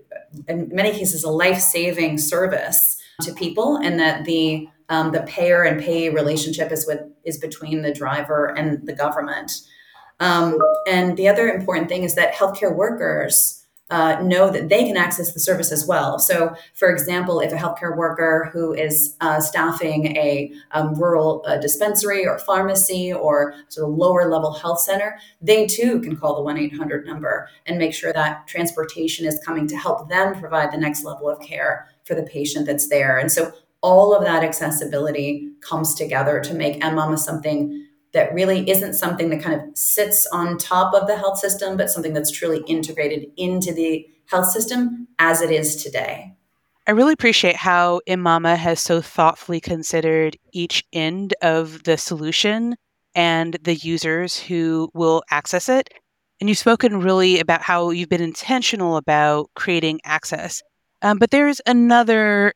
in 0.49 0.67
many 0.73 0.91
cases 0.91 1.23
a 1.23 1.29
life-saving 1.29 2.17
service 2.17 2.97
to 3.21 3.33
people 3.33 3.77
and 3.77 3.97
that 3.97 4.25
the 4.25 4.67
um, 4.89 5.11
the 5.11 5.21
payer 5.21 5.63
and 5.63 5.81
pay 5.81 6.09
relationship 6.09 6.71
is 6.71 6.85
with 6.85 6.99
is 7.23 7.37
between 7.37 7.81
the 7.81 7.93
driver 7.93 8.47
and 8.57 8.85
the 8.85 8.93
government. 8.93 9.51
Um, 10.19 10.57
and 10.87 11.17
the 11.17 11.27
other 11.27 11.47
important 11.47 11.89
thing 11.89 12.03
is 12.03 12.15
that 12.15 12.33
healthcare 12.33 12.75
workers 12.75 13.57
uh, 13.89 14.21
know 14.21 14.49
that 14.49 14.67
they 14.67 14.83
can 14.83 14.97
access 14.97 15.33
the 15.33 15.39
service 15.39 15.71
as 15.71 15.87
well. 15.87 16.19
So, 16.19 16.53
for 16.73 16.89
example, 16.89 17.39
if 17.39 17.53
a 17.53 17.55
healthcare 17.55 17.95
worker 17.95 18.49
who 18.51 18.73
is 18.73 19.15
uh, 19.21 19.39
staffing 19.39 20.17
a 20.17 20.51
um, 20.71 20.93
rural 20.95 21.43
uh, 21.47 21.57
dispensary 21.57 22.27
or 22.27 22.37
pharmacy 22.39 23.13
or 23.13 23.53
sort 23.69 23.89
of 23.89 23.95
lower 23.95 24.29
level 24.29 24.51
health 24.51 24.81
center, 24.81 25.17
they 25.41 25.67
too 25.67 26.01
can 26.01 26.17
call 26.17 26.35
the 26.35 26.41
1 26.41 26.57
800 26.57 27.05
number 27.05 27.49
and 27.65 27.77
make 27.77 27.93
sure 27.93 28.11
that 28.11 28.45
transportation 28.47 29.25
is 29.25 29.39
coming 29.45 29.67
to 29.67 29.77
help 29.77 30.09
them 30.09 30.37
provide 30.37 30.73
the 30.73 30.77
next 30.77 31.05
level 31.05 31.29
of 31.29 31.39
care 31.39 31.87
for 32.03 32.13
the 32.13 32.23
patient 32.23 32.65
that's 32.65 32.89
there. 32.89 33.17
And 33.17 33.31
so, 33.31 33.53
all 33.81 34.13
of 34.13 34.23
that 34.25 34.43
accessibility 34.43 35.49
comes 35.61 35.93
together 35.93 36.41
to 36.41 36.53
make 36.53 36.81
MMAMA 36.81 37.19
something 37.19 37.86
that 38.17 38.33
really 38.33 38.69
isn't 38.69 38.95
something 38.95 39.29
that 39.29 39.41
kind 39.43 39.61
of 39.61 39.77
sits 39.77 40.27
on 40.33 40.57
top 40.57 40.93
of 40.93 41.07
the 41.07 41.15
health 41.15 41.37
system, 41.37 41.77
but 41.77 41.89
something 41.89 42.13
that's 42.13 42.31
truly 42.31 42.63
integrated 42.67 43.27
into 43.37 43.71
the 43.71 44.07
health 44.25 44.51
system 44.51 45.07
as 45.19 45.41
it 45.41 45.51
is 45.51 45.81
today. 45.81 46.33
I 46.87 46.91
really 46.91 47.13
appreciate 47.13 47.55
how 47.55 48.01
M-MAMA 48.07 48.55
has 48.55 48.79
so 48.79 49.01
thoughtfully 49.01 49.59
considered 49.59 50.37
each 50.51 50.83
end 50.93 51.33
of 51.41 51.83
the 51.83 51.97
solution 51.97 52.75
and 53.13 53.57
the 53.61 53.75
users 53.75 54.37
who 54.37 54.89
will 54.93 55.21
access 55.29 55.69
it. 55.69 55.89
And 56.39 56.49
you've 56.49 56.57
spoken 56.57 57.01
really 57.01 57.39
about 57.39 57.61
how 57.61 57.89
you've 57.89 58.09
been 58.09 58.21
intentional 58.21 58.97
about 58.97 59.49
creating 59.55 59.99
access. 60.05 60.63
Um, 61.01 61.17
but 61.17 61.31
there's 61.31 61.61
another 61.65 62.53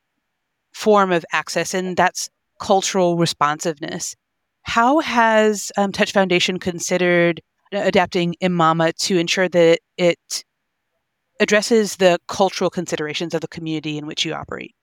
form 0.72 1.12
of 1.12 1.24
access, 1.32 1.74
and 1.74 1.96
that's 1.96 2.30
cultural 2.60 3.16
responsiveness. 3.16 4.16
How 4.62 5.00
has 5.00 5.72
um, 5.76 5.92
Touch 5.92 6.12
Foundation 6.12 6.58
considered 6.58 7.40
adapting 7.72 8.34
M-MAMA 8.40 8.92
to 8.92 9.18
ensure 9.18 9.48
that 9.48 9.78
it 9.96 10.44
addresses 11.40 11.96
the 11.96 12.18
cultural 12.28 12.70
considerations 12.70 13.34
of 13.34 13.40
the 13.40 13.48
community 13.48 13.98
in 13.98 14.06
which 14.06 14.24
you 14.24 14.34
operate? 14.34 14.74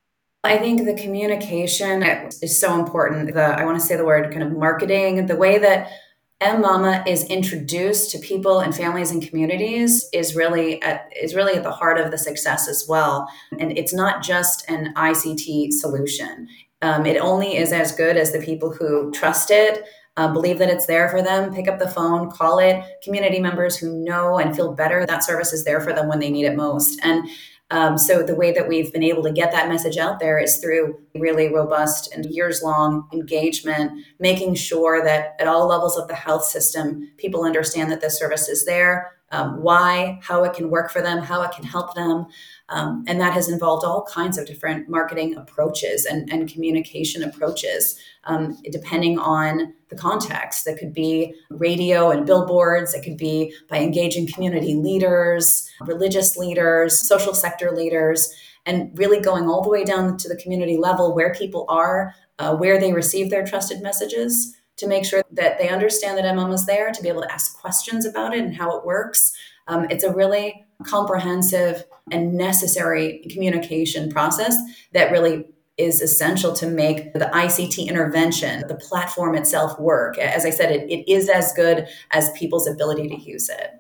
I 0.44 0.58
think 0.58 0.86
the 0.86 0.94
communication 0.94 2.02
is 2.04 2.60
so 2.60 2.80
important. 2.80 3.34
The 3.34 3.42
I 3.42 3.66
want 3.66 3.80
to 3.80 3.86
say 3.86 3.98
the 3.98 4.06
word 4.06 4.32
kind 4.32 4.44
of 4.44 4.54
marketing, 4.54 5.26
the 5.26 5.36
way 5.36 5.58
that 5.58 5.92
M 6.40 6.62
Mama 6.62 7.04
is 7.06 7.26
introduced 7.26 8.12
to 8.12 8.20
people 8.20 8.62
and 8.62 8.74
families 8.74 9.12
and 9.12 9.22
communities 9.22 10.08
is 10.14 10.38
really 10.38 10.82
at, 10.82 11.12
is 11.22 11.36
really 11.36 11.56
at 11.56 11.64
the 11.64 11.72
heart 11.72 12.00
of 12.00 12.12
the 12.12 12.18
success 12.18 12.70
as 12.70 12.86
well. 12.88 13.28
And 13.60 13.78
it's 13.78 13.94
not 13.94 14.24
just 14.24 14.70
an 14.70 14.94
ICT 14.96 15.74
solution. 15.74 16.48
Um, 16.82 17.06
it 17.06 17.18
only 17.18 17.58
is 17.58 17.74
as 17.74 17.92
good 17.92 18.18
as 18.18 18.32
the 18.32 18.40
people 18.40 18.72
who 18.72 19.12
trust 19.12 19.52
it, 19.52 19.84
uh, 20.18 20.32
believe 20.32 20.60
that 20.60 20.70
it's 20.70 20.86
there 20.86 21.10
for 21.10 21.22
them, 21.22 21.54
pick 21.54 21.68
up 21.68 21.80
the 21.80 21.90
phone, 21.90 22.30
call 22.32 22.60
it. 22.60 22.84
Community 23.04 23.40
members 23.40 23.78
who 23.78 24.04
know 24.04 24.38
and 24.38 24.56
feel 24.56 24.74
better 24.74 25.06
that 25.06 25.24
service 25.24 25.54
is 25.54 25.64
there 25.64 25.82
for 25.82 25.94
them 25.94 26.08
when 26.08 26.20
they 26.20 26.30
need 26.30 26.46
it 26.46 26.56
most. 26.56 27.00
And 27.04 27.30
um, 27.72 27.98
so 27.98 28.24
the 28.24 28.36
way 28.36 28.52
that 28.52 28.68
we've 28.68 28.92
been 28.92 29.04
able 29.04 29.22
to 29.24 29.32
get 29.32 29.52
that 29.52 29.70
message 29.70 29.98
out 29.98 30.20
there 30.20 30.40
is 30.40 30.58
through 30.58 30.98
really 31.16 31.54
robust 31.54 32.12
and 32.14 32.26
years 32.26 32.62
long 32.64 33.08
engagement, 33.14 33.92
making 34.20 34.56
sure 34.56 35.04
that 35.04 35.36
at 35.40 35.48
all 35.48 35.68
levels 35.68 35.96
of 35.96 36.08
the 36.08 36.16
health 36.16 36.46
system, 36.46 37.12
people 37.18 37.44
understand 37.44 37.92
that 37.92 38.02
this 38.02 38.18
service 38.18 38.50
is 38.50 38.66
there, 38.66 39.19
um, 39.32 39.62
why, 39.62 40.20
how 40.22 40.44
it 40.44 40.54
can 40.54 40.70
work 40.70 40.92
for 40.92 41.02
them, 41.02 41.20
how 41.20 41.42
it 41.42 41.52
can 41.52 41.64
help 41.64 41.94
them. 41.96 42.26
Um, 42.70 43.04
and 43.08 43.20
that 43.20 43.34
has 43.34 43.50
involved 43.50 43.86
all 43.86 44.04
kinds 44.04 44.38
of 44.38 44.46
different 44.46 44.90
marketing 44.90 45.36
approaches 45.36 46.06
and, 46.06 46.32
and 46.32 46.52
communication 46.52 47.24
approaches, 47.24 48.00
um, 48.26 48.58
depending 48.72 49.18
on 49.20 49.74
the 49.90 49.96
context. 49.96 50.66
That 50.66 50.78
could 50.78 50.94
be 50.94 51.34
radio 51.50 52.12
and 52.12 52.26
billboards, 52.26 52.94
it 52.94 53.04
could 53.04 53.18
be 53.18 53.54
by 53.70 53.80
engaging 53.80 54.28
community 54.28 54.76
leaders, 54.76 55.70
religious 55.82 56.38
leaders, 56.38 57.08
social 57.08 57.34
sector 57.34 57.72
leaders, 57.72 58.32
and 58.66 58.92
really 58.98 59.20
going 59.20 59.48
all 59.48 59.64
the 59.64 59.70
way 59.70 59.84
down 59.84 60.18
to 60.18 60.28
the 60.28 60.36
community 60.36 60.78
level 60.78 61.16
where 61.16 61.34
people 61.34 61.66
are, 61.70 62.14
uh, 62.38 62.56
where 62.56 62.80
they 62.80 62.94
receive 62.94 63.30
their 63.30 63.46
trusted 63.46 63.82
messages 63.82 64.56
to 64.80 64.88
make 64.88 65.06
sure 65.06 65.24
that 65.32 65.58
they 65.58 65.70
understand 65.70 66.18
that 66.18 66.26
MM 66.26 66.54
is 66.54 66.66
there, 66.66 66.92
to 66.92 67.02
be 67.02 67.10
able 67.10 67.22
to 67.22 67.32
ask 67.32 67.60
questions 67.60 68.06
about 68.06 68.34
it 68.34 68.40
and 68.40 68.56
how 68.56 68.78
it 68.78 68.86
works. 68.86 69.34
Um, 69.68 69.88
it's 69.90 70.04
a 70.04 70.14
really 70.14 70.66
comprehensive 70.84 71.84
and 72.12 72.34
necessary 72.34 73.26
communication 73.30 74.10
process 74.10 74.56
that 74.94 75.12
really 75.12 75.46
is 75.78 76.02
essential 76.02 76.54
to 76.54 76.68
make 76.68 77.14
the 77.14 77.30
ICT 77.34 77.88
intervention, 77.88 78.68
the 78.68 78.76
platform 78.76 79.36
itself 79.36 79.80
work. 79.80 80.18
As 80.18 80.46
I 80.46 80.50
said, 80.50 80.72
it, 80.72 80.90
it 80.90 81.10
is 81.10 81.30
as 81.30 81.54
good 81.54 81.88
as 82.12 82.32
people's 82.32 82.68
ability 82.68 83.08
to 83.10 83.16
use 83.16 83.50
it. 83.50 83.80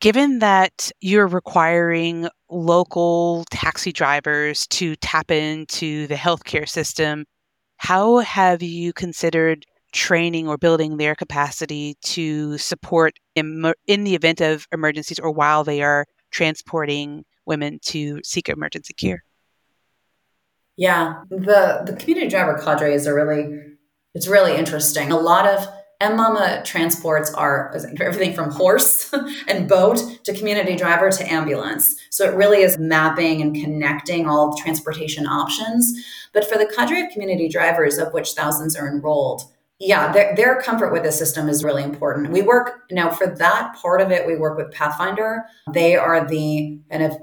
Given 0.00 0.38
that 0.38 0.90
you're 1.00 1.26
requiring 1.26 2.28
local 2.48 3.44
taxi 3.50 3.92
drivers 3.92 4.66
to 4.68 4.96
tap 4.96 5.30
into 5.30 6.06
the 6.06 6.14
healthcare 6.14 6.68
system, 6.68 7.26
how 7.76 8.18
have 8.18 8.62
you 8.62 8.92
considered 8.92 9.66
training 9.92 10.48
or 10.48 10.58
building 10.58 10.96
their 10.96 11.14
capacity 11.14 11.96
to 12.02 12.58
support 12.58 13.14
in, 13.34 13.72
in 13.86 14.04
the 14.04 14.14
event 14.14 14.40
of 14.40 14.66
emergencies 14.72 15.18
or 15.18 15.30
while 15.30 15.64
they 15.64 15.82
are 15.82 16.06
transporting 16.30 17.24
women 17.46 17.78
to 17.82 18.20
seek 18.22 18.48
emergency 18.48 18.94
care? 18.94 19.22
Yeah, 20.76 21.22
the 21.28 21.82
the 21.84 21.96
community 21.98 22.28
driver 22.28 22.56
cadre 22.56 22.94
is 22.94 23.06
a 23.06 23.12
really 23.12 23.58
it's 24.14 24.28
really 24.28 24.56
interesting. 24.56 25.10
A 25.10 25.18
lot 25.18 25.46
of 25.46 25.66
M-Mama 26.00 26.62
transports 26.64 27.34
are 27.34 27.74
everything 28.00 28.32
from 28.32 28.52
horse 28.52 29.12
and 29.48 29.68
boat 29.68 29.98
to 30.22 30.32
community 30.32 30.76
driver 30.76 31.10
to 31.10 31.32
ambulance. 31.32 31.96
So 32.10 32.24
it 32.24 32.36
really 32.36 32.58
is 32.62 32.78
mapping 32.78 33.42
and 33.42 33.54
connecting 33.54 34.28
all 34.28 34.52
the 34.52 34.62
transportation 34.62 35.26
options. 35.26 35.92
But 36.32 36.48
for 36.48 36.56
the 36.56 36.66
cadre 36.66 37.00
of 37.02 37.10
community 37.10 37.48
drivers, 37.48 37.98
of 37.98 38.12
which 38.12 38.32
thousands 38.34 38.76
are 38.76 38.86
enrolled, 38.86 39.42
yeah, 39.80 40.10
their, 40.10 40.34
their 40.34 40.60
comfort 40.60 40.92
with 40.92 41.04
the 41.04 41.12
system 41.12 41.48
is 41.48 41.62
really 41.62 41.84
important. 41.84 42.30
We 42.30 42.42
work 42.42 42.82
now 42.90 43.10
for 43.10 43.26
that 43.26 43.76
part 43.76 44.00
of 44.00 44.10
it, 44.10 44.26
we 44.26 44.36
work 44.36 44.58
with 44.58 44.72
Pathfinder. 44.72 45.44
They 45.72 45.96
are 45.96 46.26
the 46.26 46.80
kind 46.90 47.04
of 47.04 47.16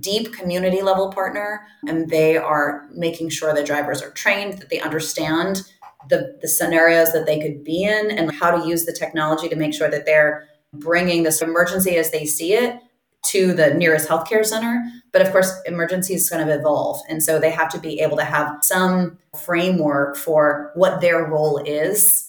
deep 0.00 0.32
community 0.32 0.80
level 0.80 1.12
partner, 1.12 1.66
and 1.86 2.08
they 2.08 2.36
are 2.36 2.88
making 2.94 3.28
sure 3.28 3.54
that 3.54 3.66
drivers 3.66 4.02
are 4.02 4.10
trained, 4.10 4.58
that 4.58 4.70
they 4.70 4.80
understand 4.80 5.62
the, 6.08 6.38
the 6.40 6.48
scenarios 6.48 7.12
that 7.12 7.26
they 7.26 7.38
could 7.38 7.62
be 7.62 7.84
in, 7.84 8.10
and 8.10 8.32
how 8.32 8.50
to 8.50 8.66
use 8.66 8.86
the 8.86 8.92
technology 8.92 9.48
to 9.48 9.56
make 9.56 9.74
sure 9.74 9.90
that 9.90 10.06
they're 10.06 10.48
bringing 10.72 11.22
this 11.22 11.42
emergency 11.42 11.96
as 11.96 12.10
they 12.10 12.24
see 12.24 12.54
it 12.54 12.80
to 13.26 13.52
the 13.52 13.74
nearest 13.74 14.08
healthcare 14.08 14.44
center. 14.44 14.82
But 15.12 15.22
of 15.22 15.30
course, 15.32 15.52
emergencies 15.66 16.28
kind 16.28 16.48
of 16.48 16.48
evolve. 16.48 17.00
And 17.08 17.22
so 17.22 17.38
they 17.38 17.50
have 17.50 17.68
to 17.70 17.78
be 17.78 18.00
able 18.00 18.16
to 18.16 18.24
have 18.24 18.58
some 18.62 19.18
framework 19.36 20.16
for 20.16 20.70
what 20.74 21.00
their 21.00 21.24
role 21.24 21.58
is 21.58 22.28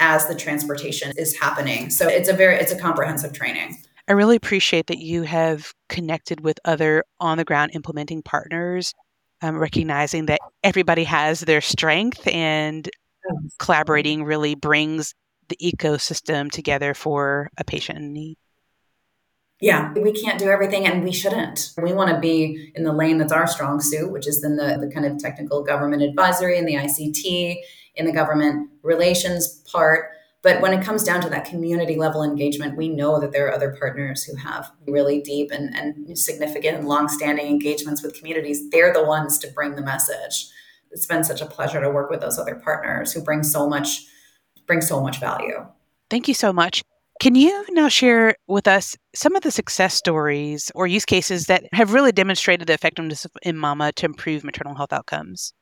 as 0.00 0.26
the 0.26 0.34
transportation 0.34 1.12
is 1.16 1.38
happening. 1.38 1.90
So 1.90 2.08
it's 2.08 2.28
a 2.28 2.32
very 2.32 2.56
it's 2.56 2.72
a 2.72 2.78
comprehensive 2.78 3.32
training. 3.32 3.76
I 4.08 4.12
really 4.12 4.36
appreciate 4.36 4.88
that 4.88 4.98
you 4.98 5.22
have 5.22 5.72
connected 5.88 6.40
with 6.40 6.58
other 6.64 7.04
on 7.20 7.38
the 7.38 7.44
ground 7.44 7.70
implementing 7.74 8.22
partners, 8.22 8.92
um, 9.42 9.56
recognizing 9.56 10.26
that 10.26 10.40
everybody 10.64 11.04
has 11.04 11.40
their 11.40 11.60
strength 11.60 12.26
and 12.26 12.90
collaborating 13.58 14.24
really 14.24 14.56
brings 14.56 15.14
the 15.48 15.56
ecosystem 15.56 16.50
together 16.50 16.94
for 16.94 17.50
a 17.58 17.64
patient 17.64 17.98
in 17.98 18.12
need. 18.12 18.36
Yeah, 19.62 19.92
we 19.92 20.10
can't 20.12 20.40
do 20.40 20.50
everything 20.50 20.86
and 20.88 21.04
we 21.04 21.12
shouldn't. 21.12 21.72
We 21.80 21.92
want 21.92 22.10
to 22.10 22.18
be 22.18 22.72
in 22.74 22.82
the 22.82 22.92
lane 22.92 23.18
that's 23.18 23.32
our 23.32 23.46
strong 23.46 23.80
suit, 23.80 24.10
which 24.10 24.26
is 24.26 24.42
in 24.42 24.56
the, 24.56 24.76
the 24.80 24.92
kind 24.92 25.06
of 25.06 25.18
technical 25.18 25.62
government 25.62 26.02
advisory 26.02 26.58
and 26.58 26.66
the 26.66 26.74
ICT, 26.74 27.58
in 27.94 28.04
the 28.04 28.12
government 28.12 28.70
relations 28.82 29.62
part. 29.70 30.10
But 30.42 30.60
when 30.60 30.72
it 30.72 30.84
comes 30.84 31.04
down 31.04 31.20
to 31.20 31.28
that 31.28 31.44
community 31.44 31.94
level 31.94 32.24
engagement, 32.24 32.76
we 32.76 32.88
know 32.88 33.20
that 33.20 33.30
there 33.30 33.46
are 33.46 33.52
other 33.52 33.76
partners 33.78 34.24
who 34.24 34.34
have 34.34 34.72
really 34.88 35.20
deep 35.20 35.52
and, 35.52 35.72
and 35.76 36.18
significant 36.18 36.78
and 36.78 36.88
long-standing 36.88 37.46
engagements 37.46 38.02
with 38.02 38.18
communities. 38.18 38.68
They're 38.70 38.92
the 38.92 39.04
ones 39.04 39.38
to 39.38 39.48
bring 39.52 39.76
the 39.76 39.82
message. 39.82 40.48
It's 40.90 41.06
been 41.06 41.22
such 41.22 41.40
a 41.40 41.46
pleasure 41.46 41.80
to 41.80 41.88
work 41.88 42.10
with 42.10 42.20
those 42.20 42.36
other 42.36 42.56
partners 42.56 43.12
who 43.12 43.22
bring 43.22 43.44
so 43.44 43.68
much 43.68 44.06
bring 44.66 44.80
so 44.80 45.00
much 45.00 45.20
value. 45.20 45.66
Thank 46.10 46.26
you 46.26 46.34
so 46.34 46.52
much. 46.52 46.82
Can 47.22 47.36
you 47.36 47.64
now 47.70 47.88
share 47.88 48.34
with 48.48 48.66
us 48.66 48.96
some 49.14 49.36
of 49.36 49.44
the 49.44 49.52
success 49.52 49.94
stories 49.94 50.72
or 50.74 50.88
use 50.88 51.04
cases 51.04 51.46
that 51.46 51.62
have 51.72 51.92
really 51.92 52.10
demonstrated 52.10 52.66
the 52.66 52.72
effectiveness 52.72 53.24
of 53.24 53.30
M-Mama 53.44 53.92
to 53.92 54.06
improve 54.06 54.42
maternal 54.42 54.74
health 54.74 54.92
outcomes? 54.92 55.54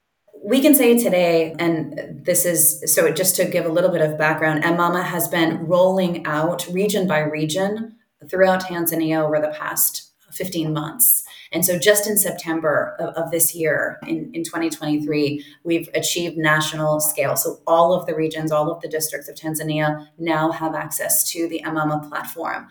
We 0.43 0.63
can 0.63 0.75
say 0.75 0.97
today, 0.97 1.55
and 1.59 2.25
this 2.25 2.47
is 2.47 2.83
so 2.95 3.13
just 3.13 3.37
to 3.37 3.45
give 3.45 3.67
a 3.67 3.69
little 3.69 3.91
bit 3.91 4.01
of 4.01 4.17
background, 4.17 4.65
M-Mama 4.65 5.03
has 5.03 5.29
been 5.29 5.67
rolling 5.67 6.25
out 6.25 6.67
region 6.69 7.07
by 7.07 7.19
region 7.19 7.97
throughout 8.31 8.63
Tanzania 8.63 9.23
over 9.23 9.39
the 9.39 9.55
past 9.55 10.13
15 10.33 10.73
months. 10.73 11.27
And 11.53 11.65
so 11.65 11.79
just 11.79 12.07
in 12.07 12.17
September 12.17 12.97
of, 13.01 13.15
of, 13.15 13.31
this 13.33 13.55
year, 13.55 13.99
in, 14.07 14.31
in 14.33 14.45
2023, 14.45 15.45
we've 15.65 15.89
achieved 15.95 16.37
national 16.37 17.01
scale. 17.01 17.37
So 17.37 17.61
all 17.67 17.93
of 17.93 18.07
the 18.07 18.15
regions, 18.15 18.53
all 18.53 18.71
of 18.71 18.81
the 18.81 18.89
districts 18.89 19.29
of 19.29 19.35
Tanzania 19.35 20.07
now 20.17 20.53
have 20.53 20.75
access 20.75 21.29
to 21.33 21.49
the 21.49 21.63
M-Mama 21.63 22.07
platform. 22.09 22.69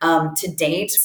Um, 0.00 0.34
to 0.36 0.50
date, 0.50 0.96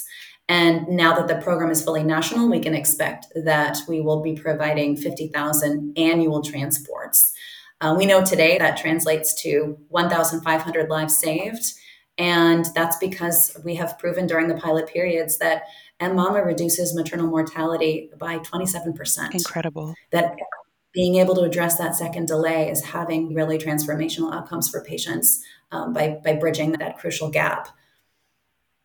and 0.50 0.88
now 0.88 1.14
that 1.16 1.28
the 1.28 1.42
program 1.44 1.70
is 1.70 1.84
fully 1.84 2.04
national, 2.04 2.50
we 2.50 2.60
can 2.60 2.74
expect 2.74 3.28
that 3.36 3.78
we 3.88 4.00
will 4.00 4.22
be 4.22 4.34
providing 4.34 4.96
50,000 4.96 5.98
annual 5.98 6.42
transports. 6.42 7.34
Uh, 7.82 7.94
we 7.98 8.06
know 8.06 8.24
today 8.24 8.58
that 8.58 8.78
translates 8.78 9.40
to 9.42 9.78
1,500 9.90 10.90
lives 10.90 11.18
saved. 11.18 11.74
And 12.18 12.66
that's 12.74 12.98
because 12.98 13.56
we 13.64 13.76
have 13.76 14.00
proven 14.00 14.26
during 14.26 14.48
the 14.48 14.56
pilot 14.56 14.88
periods 14.88 15.38
that 15.38 15.64
M-Mama 16.00 16.44
reduces 16.44 16.94
maternal 16.96 17.28
mortality 17.28 18.10
by 18.18 18.38
27%. 18.40 19.34
Incredible. 19.34 19.96
That 20.12 20.36
being 20.94 21.16
able 21.16 21.36
to 21.36 21.42
address 21.42 21.78
that 21.78 21.96
second 21.96 22.28
delay 22.28 22.70
is 22.70 22.84
having 22.84 23.34
really 23.34 23.58
transformational 23.58 24.34
outcomes 24.34 24.70
for 24.70 24.84
patients 24.84 25.44
um, 25.72 25.94
by, 25.94 26.20
by 26.24 26.34
bridging 26.34 26.74
that 26.74 26.98
crucial 26.98 27.30
gap. 27.30 27.70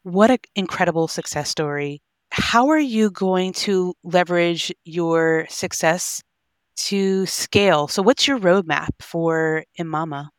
What 0.02 0.30
an 0.30 0.38
incredible 0.54 1.06
success 1.08 1.48
story. 1.48 2.02
How 2.30 2.68
are 2.70 2.78
you 2.78 3.10
going 3.10 3.52
to 3.52 3.94
leverage 4.02 4.72
your 4.84 5.46
success 5.48 6.22
to 6.76 7.26
scale? 7.26 7.88
So, 7.88 8.02
what's 8.02 8.26
your 8.26 8.38
roadmap 8.38 8.88
for 9.00 9.64
M-Mama? 9.78 10.30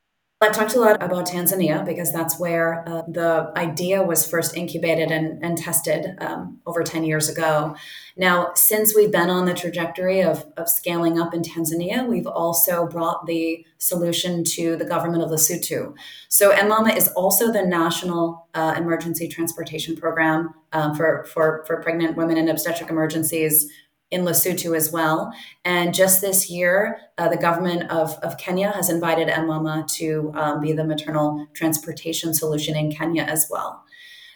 I 0.43 0.49
talked 0.49 0.75
a 0.75 0.79
lot 0.79 1.01
about 1.01 1.25
Tanzania 1.25 1.85
because 1.85 2.11
that's 2.11 2.39
where 2.39 2.87
uh, 2.87 3.03
the 3.07 3.51
idea 3.55 4.03
was 4.03 4.27
first 4.27 4.55
incubated 4.55 5.11
and, 5.11 5.43
and 5.43 5.57
tested 5.57 6.17
um, 6.19 6.59
over 6.65 6.83
10 6.83 7.03
years 7.03 7.29
ago. 7.29 7.75
Now, 8.15 8.51
since 8.53 8.95
we've 8.95 9.11
been 9.11 9.29
on 9.29 9.45
the 9.45 9.53
trajectory 9.53 10.21
of, 10.21 10.45
of 10.57 10.69
scaling 10.69 11.19
up 11.19 11.33
in 11.33 11.41
Tanzania, 11.41 12.05
we've 12.05 12.27
also 12.27 12.85
brought 12.85 13.25
the 13.25 13.65
solution 13.77 14.43
to 14.43 14.75
the 14.75 14.85
government 14.85 15.23
of 15.23 15.29
Lesotho. 15.29 15.95
So, 16.29 16.51
M-Mama 16.51 16.93
is 16.93 17.07
also 17.09 17.51
the 17.51 17.65
national 17.65 18.47
uh, 18.53 18.75
emergency 18.77 19.27
transportation 19.27 19.95
program 19.95 20.53
um, 20.73 20.93
for, 20.95 21.25
for, 21.25 21.63
for 21.65 21.81
pregnant 21.81 22.17
women 22.17 22.37
in 22.37 22.49
obstetric 22.49 22.89
emergencies 22.89 23.71
in 24.13 24.23
Lesotho 24.23 24.77
as 24.77 24.91
well. 24.91 25.33
And 25.65 25.93
just 25.93 26.21
this 26.21 26.49
year, 26.49 26.99
uh, 27.17 27.29
the 27.29 27.37
government 27.37 27.89
of, 27.89 28.13
of 28.21 28.37
Kenya 28.37 28.71
has 28.71 28.89
invited 28.89 29.27
M-Mama 29.27 29.85
to 29.95 30.31
um, 30.35 30.61
be 30.61 30.71
the 30.71 30.85
maternal 30.85 31.47
transportation 31.53 32.33
solution 32.33 32.77
in 32.77 32.91
Kenya 32.91 33.23
as 33.23 33.47
well. 33.49 33.83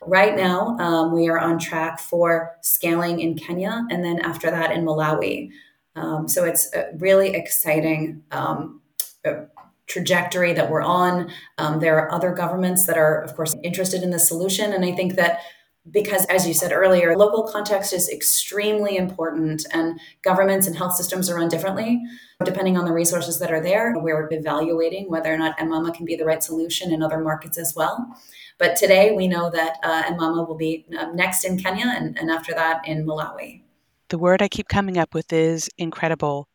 Right 0.05 0.35
now, 0.35 0.77
um, 0.79 1.13
we 1.13 1.29
are 1.29 1.39
on 1.39 1.59
track 1.59 1.99
for 1.99 2.55
scaling 2.61 3.19
in 3.19 3.37
Kenya 3.37 3.85
and 3.89 4.03
then 4.03 4.19
after 4.19 4.49
that 4.49 4.71
in 4.71 4.83
Malawi. 4.83 5.51
Um, 5.95 6.27
so 6.27 6.43
it's 6.43 6.73
a 6.73 6.91
really 6.97 7.29
exciting 7.29 8.23
um, 8.31 8.81
uh, 9.25 9.45
trajectory 9.87 10.53
that 10.53 10.69
we're 10.69 10.81
on. 10.81 11.31
Um, 11.57 11.79
there 11.79 11.97
are 11.99 12.11
other 12.11 12.33
governments 12.33 12.85
that 12.87 12.97
are, 12.97 13.21
of 13.21 13.35
course, 13.35 13.55
interested 13.63 14.03
in 14.03 14.11
the 14.11 14.19
solution. 14.19 14.73
And 14.73 14.85
I 14.85 14.91
think 14.91 15.15
that 15.15 15.39
because 15.91 16.25
as 16.25 16.47
you 16.47 16.53
said 16.53 16.71
earlier 16.71 17.15
local 17.15 17.43
context 17.47 17.93
is 17.93 18.09
extremely 18.09 18.97
important 18.97 19.65
and 19.73 19.99
governments 20.21 20.67
and 20.67 20.75
health 20.75 20.95
systems 20.95 21.29
are 21.29 21.35
run 21.35 21.49
differently. 21.49 22.01
Depending 22.43 22.77
on 22.77 22.85
the 22.85 22.93
resources 22.93 23.39
that 23.39 23.51
are 23.51 23.61
there 23.61 23.93
we're 23.97 24.27
evaluating 24.31 25.09
whether 25.09 25.33
or 25.33 25.37
not 25.37 25.59
m-mama 25.59 25.91
can 25.91 26.05
be 26.05 26.15
the 26.15 26.25
right 26.25 26.43
solution 26.43 26.91
in 26.91 27.01
other 27.01 27.19
markets 27.19 27.57
as 27.57 27.73
well. 27.75 28.07
But 28.57 28.75
today 28.75 29.13
we 29.13 29.27
know 29.27 29.49
that 29.51 29.77
uh, 29.83 30.03
m-mama 30.07 30.43
will 30.43 30.57
be 30.57 30.85
uh, 30.97 31.11
next 31.13 31.43
in 31.43 31.57
kenya 31.57 31.93
and, 31.95 32.17
and 32.17 32.29
after 32.29 32.53
that 32.53 32.87
in 32.87 33.05
malawi. 33.05 33.61
The 34.09 34.17
word 34.17 34.41
i 34.41 34.47
keep 34.47 34.67
coming 34.67 34.97
up 34.97 35.13
with 35.13 35.31
is 35.33 35.69
incredible. 35.77 36.47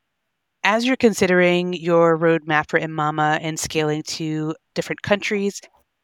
As 0.65 0.85
you're 0.85 0.97
considering 0.97 1.73
your 1.73 2.17
roadmap 2.17 2.71
for 2.71 2.79
m-mama 2.79 3.39
and 3.43 3.59
scaling 3.59 4.03
to 4.05 4.55
different 4.75 5.03
countries 5.03 5.61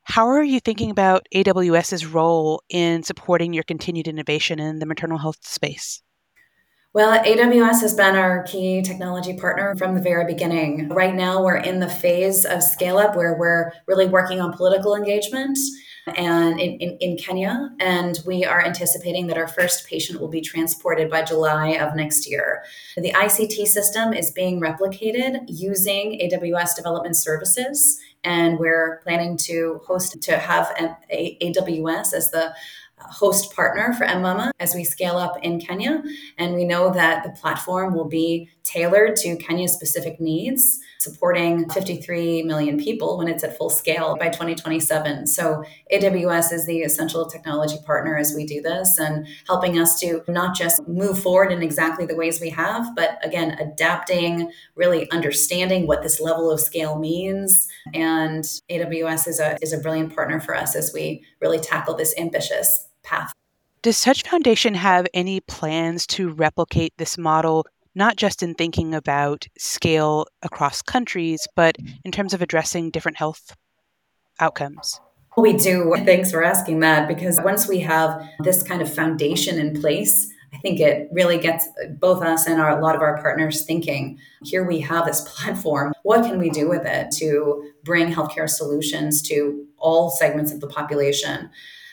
how 0.08 0.26
are 0.28 0.42
you 0.42 0.58
thinking 0.58 0.90
about 0.90 1.26
AWS's 1.34 2.06
role 2.06 2.62
in 2.70 3.02
supporting 3.02 3.52
your 3.52 3.62
continued 3.62 4.08
innovation 4.08 4.58
in 4.58 4.78
the 4.78 4.86
maternal 4.86 5.18
health 5.18 5.46
space? 5.46 6.02
Well, 6.94 7.22
AWS 7.22 7.82
has 7.82 7.94
been 7.94 8.16
our 8.16 8.42
key 8.44 8.80
technology 8.80 9.36
partner 9.36 9.76
from 9.76 9.94
the 9.94 10.00
very 10.00 10.24
beginning. 10.24 10.88
Right 10.88 11.14
now, 11.14 11.44
we're 11.44 11.58
in 11.58 11.80
the 11.80 11.88
phase 11.88 12.46
of 12.46 12.62
scale 12.62 12.96
up 12.96 13.14
where 13.14 13.36
we're 13.38 13.72
really 13.86 14.06
working 14.06 14.40
on 14.40 14.54
political 14.54 14.94
engagement. 14.94 15.58
and 16.16 16.58
in, 16.58 16.78
in, 16.78 16.96
in, 17.02 17.16
Kenya. 17.18 17.68
And 17.80 18.18
we 18.24 18.42
are 18.42 18.64
anticipating 18.64 19.26
that 19.26 19.36
our 19.36 19.46
first 19.46 19.86
patient 19.86 20.22
will 20.22 20.28
be 20.28 20.40
transported 20.40 21.10
by 21.10 21.22
July 21.22 21.72
of 21.72 21.94
next 21.94 22.30
year. 22.30 22.64
The 22.96 23.12
ICT 23.12 23.66
system 23.66 24.14
is 24.14 24.30
being 24.30 24.58
replicated 24.58 25.44
using 25.48 26.18
AWS 26.18 26.76
Development 26.76 27.14
Services. 27.14 28.00
And 28.28 28.58
we're 28.58 29.00
planning 29.04 29.38
to 29.38 29.80
host 29.86 30.20
to 30.20 30.36
have 30.36 30.70
an, 30.78 30.94
AWS 31.10 32.12
as 32.12 32.30
the 32.30 32.48
uh, 32.50 32.52
host 32.98 33.56
partner 33.56 33.94
for 33.94 34.04
mMama 34.04 34.50
as 34.60 34.74
we 34.74 34.84
scale 34.84 35.16
up 35.16 35.42
in 35.42 35.58
Kenya. 35.58 36.02
And 36.36 36.54
we 36.54 36.66
know 36.66 36.92
that 36.92 37.24
the 37.24 37.30
platform 37.30 37.94
will 37.94 38.04
be 38.04 38.50
tailored 38.64 39.16
to 39.16 39.36
Kenya's 39.36 39.72
specific 39.72 40.20
needs, 40.20 40.78
supporting 41.00 41.68
53 41.70 42.42
million 42.42 42.78
people 42.78 43.18
when 43.18 43.28
it's 43.28 43.44
at 43.44 43.56
full 43.56 43.70
scale 43.70 44.16
by 44.16 44.28
2027. 44.28 45.26
So 45.28 45.62
AWS 45.92 46.52
is 46.52 46.66
the 46.66 46.80
essential 46.80 47.26
technology 47.26 47.76
partner 47.86 48.16
as 48.16 48.34
we 48.34 48.44
do 48.44 48.60
this 48.60 48.98
and 48.98 49.26
helping 49.46 49.78
us 49.78 49.98
to 50.00 50.22
not 50.26 50.56
just 50.56 50.86
move 50.88 51.20
forward 51.20 51.52
in 51.52 51.62
exactly 51.62 52.04
the 52.04 52.16
ways 52.16 52.40
we 52.40 52.50
have, 52.50 52.96
but 52.96 53.24
again, 53.24 53.52
adapting, 53.60 54.50
really 54.74 55.08
understanding 55.12 55.86
what 55.86 56.02
this 56.02 56.20
level 56.20 56.50
of 56.50 56.60
scale 56.60 56.98
means. 56.98 57.68
And 57.94 58.44
AWS 58.68 59.28
is 59.28 59.38
a, 59.38 59.56
is 59.62 59.72
a 59.72 59.78
brilliant 59.78 60.14
partner 60.14 60.40
for 60.40 60.56
us 60.56 60.74
as 60.74 60.92
we 60.92 61.22
really 61.40 61.60
tackle 61.60 61.94
this 61.94 62.12
ambitious 62.18 62.88
path. 63.04 63.32
Does 63.82 64.00
Touch 64.00 64.24
Foundation 64.24 64.74
have 64.74 65.06
any 65.14 65.40
plans 65.40 66.04
to 66.08 66.30
replicate 66.30 66.92
this 66.98 67.16
model, 67.16 67.64
not 67.98 68.16
just 68.16 68.42
in 68.42 68.54
thinking 68.54 68.94
about 68.94 69.44
scale 69.58 70.26
across 70.42 70.80
countries, 70.80 71.46
but 71.56 71.76
mm-hmm. 71.76 71.96
in 72.04 72.12
terms 72.12 72.32
of 72.32 72.40
addressing 72.40 72.90
different 72.90 73.18
health 73.18 73.56
outcomes? 74.40 75.00
We 75.36 75.52
do. 75.52 75.94
Thanks 76.04 76.30
for 76.30 76.42
asking 76.42 76.80
that 76.80 77.08
because 77.08 77.38
once 77.42 77.68
we 77.68 77.80
have 77.80 78.26
this 78.40 78.62
kind 78.62 78.80
of 78.80 78.92
foundation 78.92 79.58
in 79.58 79.80
place, 79.80 80.32
I 80.52 80.58
think 80.58 80.80
it 80.80 81.08
really 81.12 81.38
gets 81.38 81.68
both 81.98 82.22
us 82.22 82.46
and 82.46 82.60
our, 82.60 82.78
a 82.78 82.82
lot 82.82 82.94
of 82.94 83.02
our 83.02 83.20
partners 83.20 83.64
thinking 83.64 84.18
here 84.44 84.64
we 84.64 84.80
have 84.80 85.04
this 85.04 85.20
platform. 85.28 85.92
What 86.04 86.24
can 86.24 86.38
we 86.38 86.50
do 86.50 86.68
with 86.68 86.86
it 86.86 87.10
to 87.16 87.70
bring 87.84 88.12
healthcare 88.12 88.48
solutions 88.48 89.20
to 89.22 89.66
all 89.76 90.10
segments 90.10 90.52
of 90.52 90.60
the 90.60 90.68
population? 90.68 91.50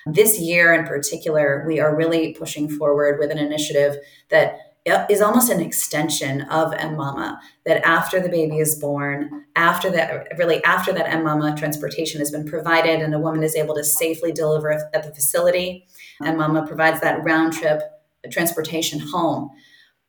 This 0.07 0.39
year 0.39 0.73
in 0.73 0.85
particular, 0.85 1.65
we 1.67 1.79
are 1.79 1.95
really 1.95 2.33
pushing 2.33 2.69
forward 2.69 3.19
with 3.19 3.31
an 3.31 3.39
initiative 3.39 3.97
that 4.29 4.64
is 4.85 5.21
almost 5.21 5.49
an 5.49 5.61
extension 5.61 6.41
of 6.43 6.71
mMama. 6.73 7.39
That 7.65 7.85
after 7.85 8.19
the 8.19 8.29
baby 8.29 8.59
is 8.59 8.75
born, 8.75 9.45
after 9.55 9.89
that, 9.91 10.27
really 10.37 10.63
after 10.63 10.93
that 10.93 11.07
mMama 11.07 11.57
transportation 11.57 12.19
has 12.19 12.31
been 12.31 12.45
provided 12.45 13.01
and 13.01 13.13
a 13.13 13.19
woman 13.19 13.43
is 13.43 13.55
able 13.55 13.75
to 13.75 13.83
safely 13.83 14.31
deliver 14.31 14.71
at 14.71 15.03
the 15.03 15.13
facility, 15.13 15.87
mMama 16.21 16.67
provides 16.67 17.01
that 17.01 17.23
round 17.23 17.53
trip 17.53 17.81
uh, 17.81 18.29
transportation 18.31 18.99
home. 18.99 19.49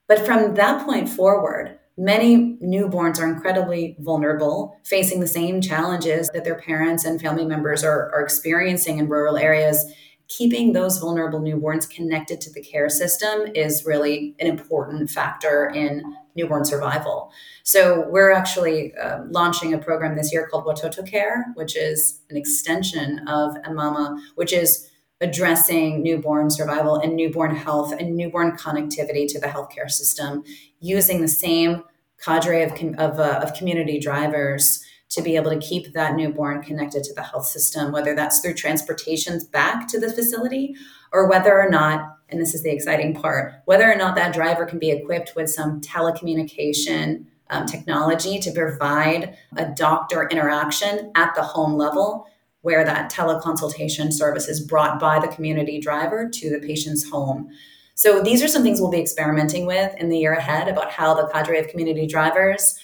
But 0.08 0.24
from 0.24 0.54
that 0.54 0.84
point 0.84 1.08
forward, 1.08 1.78
Many 1.98 2.58
newborns 2.58 3.18
are 3.18 3.26
incredibly 3.26 3.96
vulnerable, 4.00 4.78
facing 4.84 5.20
the 5.20 5.26
same 5.26 5.62
challenges 5.62 6.28
that 6.34 6.44
their 6.44 6.56
parents 6.56 7.06
and 7.06 7.18
family 7.18 7.46
members 7.46 7.82
are, 7.82 8.12
are 8.12 8.20
experiencing 8.20 8.98
in 8.98 9.08
rural 9.08 9.38
areas. 9.38 9.82
Keeping 10.28 10.72
those 10.72 10.98
vulnerable 10.98 11.40
newborns 11.40 11.88
connected 11.88 12.40
to 12.40 12.52
the 12.52 12.60
care 12.60 12.88
system 12.88 13.46
is 13.54 13.84
really 13.86 14.34
an 14.40 14.46
important 14.48 15.08
factor 15.10 15.70
in 15.70 16.02
newborn 16.34 16.64
survival. 16.64 17.30
So, 17.62 18.08
we're 18.08 18.32
actually 18.32 18.94
uh, 18.96 19.20
launching 19.30 19.72
a 19.72 19.78
program 19.78 20.16
this 20.16 20.32
year 20.32 20.48
called 20.48 20.64
Watoto 20.64 21.08
Care, 21.08 21.46
which 21.54 21.76
is 21.76 22.20
an 22.28 22.36
extension 22.36 23.26
of 23.28 23.54
mMama, 23.62 24.20
which 24.34 24.52
is 24.52 24.90
addressing 25.20 26.02
newborn 26.02 26.50
survival 26.50 26.96
and 26.96 27.16
newborn 27.16 27.54
health 27.54 27.92
and 27.92 28.16
newborn 28.16 28.56
connectivity 28.56 29.26
to 29.28 29.40
the 29.40 29.46
healthcare 29.46 29.90
system 29.90 30.44
using 30.80 31.22
the 31.22 31.28
same 31.28 31.82
cadre 32.22 32.62
of, 32.62 32.72
of, 32.98 33.18
uh, 33.18 33.40
of 33.42 33.54
community 33.54 33.98
drivers 33.98 34.84
to 35.08 35.22
be 35.22 35.36
able 35.36 35.50
to 35.50 35.58
keep 35.58 35.92
that 35.92 36.16
newborn 36.16 36.62
connected 36.62 37.04
to 37.04 37.14
the 37.14 37.22
health 37.22 37.46
system, 37.46 37.92
whether 37.92 38.14
that's 38.14 38.40
through 38.40 38.54
transportations 38.54 39.44
back 39.44 39.86
to 39.88 40.00
the 40.00 40.12
facility 40.12 40.74
or 41.12 41.28
whether 41.28 41.58
or 41.58 41.70
not, 41.70 42.18
and 42.28 42.40
this 42.40 42.54
is 42.54 42.62
the 42.62 42.72
exciting 42.72 43.14
part, 43.14 43.52
whether 43.66 43.90
or 43.90 43.96
not 43.96 44.16
that 44.16 44.34
driver 44.34 44.66
can 44.66 44.78
be 44.78 44.90
equipped 44.90 45.34
with 45.36 45.48
some 45.48 45.80
telecommunication 45.80 47.24
um, 47.50 47.66
technology 47.66 48.38
to 48.40 48.50
provide 48.50 49.36
a 49.56 49.66
doctor 49.66 50.28
interaction 50.28 51.12
at 51.14 51.34
the 51.36 51.42
home 51.42 51.74
level 51.74 52.26
where 52.62 52.84
that 52.84 53.12
teleconsultation 53.12 54.12
service 54.12 54.48
is 54.48 54.60
brought 54.60 54.98
by 54.98 55.20
the 55.20 55.28
community 55.28 55.78
driver 55.78 56.28
to 56.28 56.50
the 56.50 56.58
patient's 56.58 57.08
home. 57.08 57.48
So 57.94 58.20
these 58.20 58.42
are 58.42 58.48
some 58.48 58.64
things 58.64 58.80
we'll 58.80 58.90
be 58.90 59.00
experimenting 59.00 59.66
with 59.66 59.94
in 59.98 60.08
the 60.08 60.18
year 60.18 60.34
ahead 60.34 60.66
about 60.66 60.90
how 60.90 61.14
the 61.14 61.28
cadre 61.28 61.60
of 61.60 61.68
community 61.68 62.06
drivers 62.08 62.76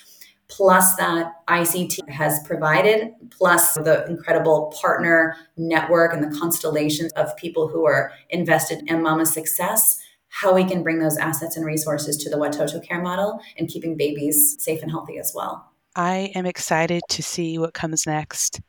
plus 0.56 0.96
that 0.96 1.32
ICT 1.48 2.08
has 2.08 2.40
provided, 2.46 3.12
plus 3.30 3.74
the 3.74 4.06
incredible 4.06 4.72
partner 4.80 5.34
network 5.56 6.12
and 6.12 6.22
the 6.22 6.38
constellations 6.38 7.10
of 7.12 7.34
people 7.36 7.68
who 7.68 7.86
are 7.86 8.12
invested 8.28 8.82
in 8.86 9.02
mama's 9.02 9.32
success, 9.32 9.98
how 10.28 10.54
we 10.54 10.64
can 10.64 10.82
bring 10.82 10.98
those 10.98 11.16
assets 11.16 11.56
and 11.56 11.64
resources 11.64 12.16
to 12.18 12.28
the 12.28 12.36
Watoto 12.36 12.86
care 12.86 13.00
model 13.00 13.40
and 13.56 13.68
keeping 13.68 13.96
babies 13.96 14.56
safe 14.58 14.82
and 14.82 14.90
healthy 14.90 15.18
as 15.18 15.32
well. 15.34 15.72
I 15.96 16.32
am 16.34 16.46
excited 16.46 17.02
to 17.10 17.22
see 17.22 17.58
what 17.58 17.74
comes 17.74 18.06
next 18.06 18.60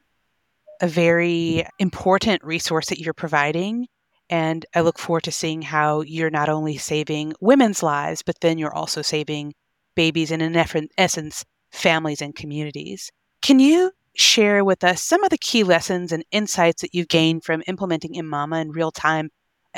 a 0.81 0.87
very 0.87 1.65
important 1.79 2.43
resource 2.43 2.87
that 2.87 2.99
you're 2.99 3.13
providing. 3.13 3.87
And 4.29 4.65
I 4.73 4.81
look 4.81 4.99
forward 4.99 5.23
to 5.23 5.31
seeing 5.31 5.61
how 5.61 6.01
you're 6.01 6.29
not 6.29 6.49
only 6.49 6.77
saving 6.77 7.33
women's 7.39 7.83
lives, 7.83 8.21
but 8.21 8.35
then 8.41 8.57
you're 8.57 8.73
also 8.73 9.01
saving 9.01 9.53
babies 9.95 10.31
and, 10.31 10.41
in 10.41 10.55
essence, 10.97 11.45
families 11.73 12.21
and 12.21 12.35
communities. 12.35 13.11
Can 13.41 13.59
you 13.59 13.91
share 14.15 14.63
with 14.63 14.83
us 14.83 15.01
some 15.01 15.23
of 15.23 15.31
the 15.31 15.37
key 15.37 15.63
lessons 15.63 16.11
and 16.11 16.23
insights 16.31 16.81
that 16.81 16.93
you've 16.93 17.07
gained 17.07 17.43
from 17.43 17.63
implementing 17.67 18.13
mMama 18.13 18.61
in 18.61 18.71
real 18.71 18.91
time, 18.91 19.31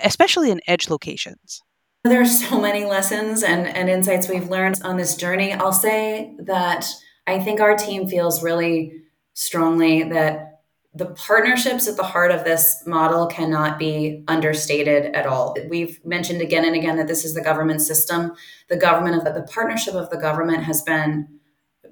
especially 0.03 0.51
in 0.51 0.61
edge 0.67 0.89
locations? 0.89 1.61
There 2.03 2.21
are 2.21 2.25
so 2.25 2.61
many 2.61 2.85
lessons 2.85 3.41
and, 3.41 3.65
and 3.65 3.89
insights 3.89 4.29
we've 4.29 4.49
learned 4.49 4.81
on 4.83 4.97
this 4.97 5.15
journey. 5.15 5.53
I'll 5.53 5.71
say 5.71 6.35
that 6.39 6.85
I 7.25 7.39
think 7.39 7.59
our 7.59 7.75
team 7.75 8.07
feels 8.07 8.43
really 8.43 9.01
strongly 9.33 10.03
that 10.03 10.61
the 10.93 11.07
partnerships 11.07 11.87
at 11.87 11.97
the 11.97 12.03
heart 12.03 12.31
of 12.31 12.45
this 12.45 12.83
model 12.85 13.25
cannot 13.27 13.77
be 13.77 14.23
understated 14.27 15.13
at 15.13 15.25
all. 15.25 15.57
We've 15.67 15.99
mentioned 16.05 16.41
again 16.41 16.63
and 16.63 16.75
again 16.75 16.95
that 16.97 17.07
this 17.07 17.25
is 17.25 17.33
the 17.33 17.41
government 17.41 17.81
system. 17.81 18.33
The 18.69 18.77
government 18.77 19.17
of 19.17 19.25
the, 19.25 19.41
the 19.41 19.47
partnership 19.47 19.93
of 19.93 20.09
the 20.09 20.17
government 20.17 20.63
has 20.63 20.81
been 20.83 21.34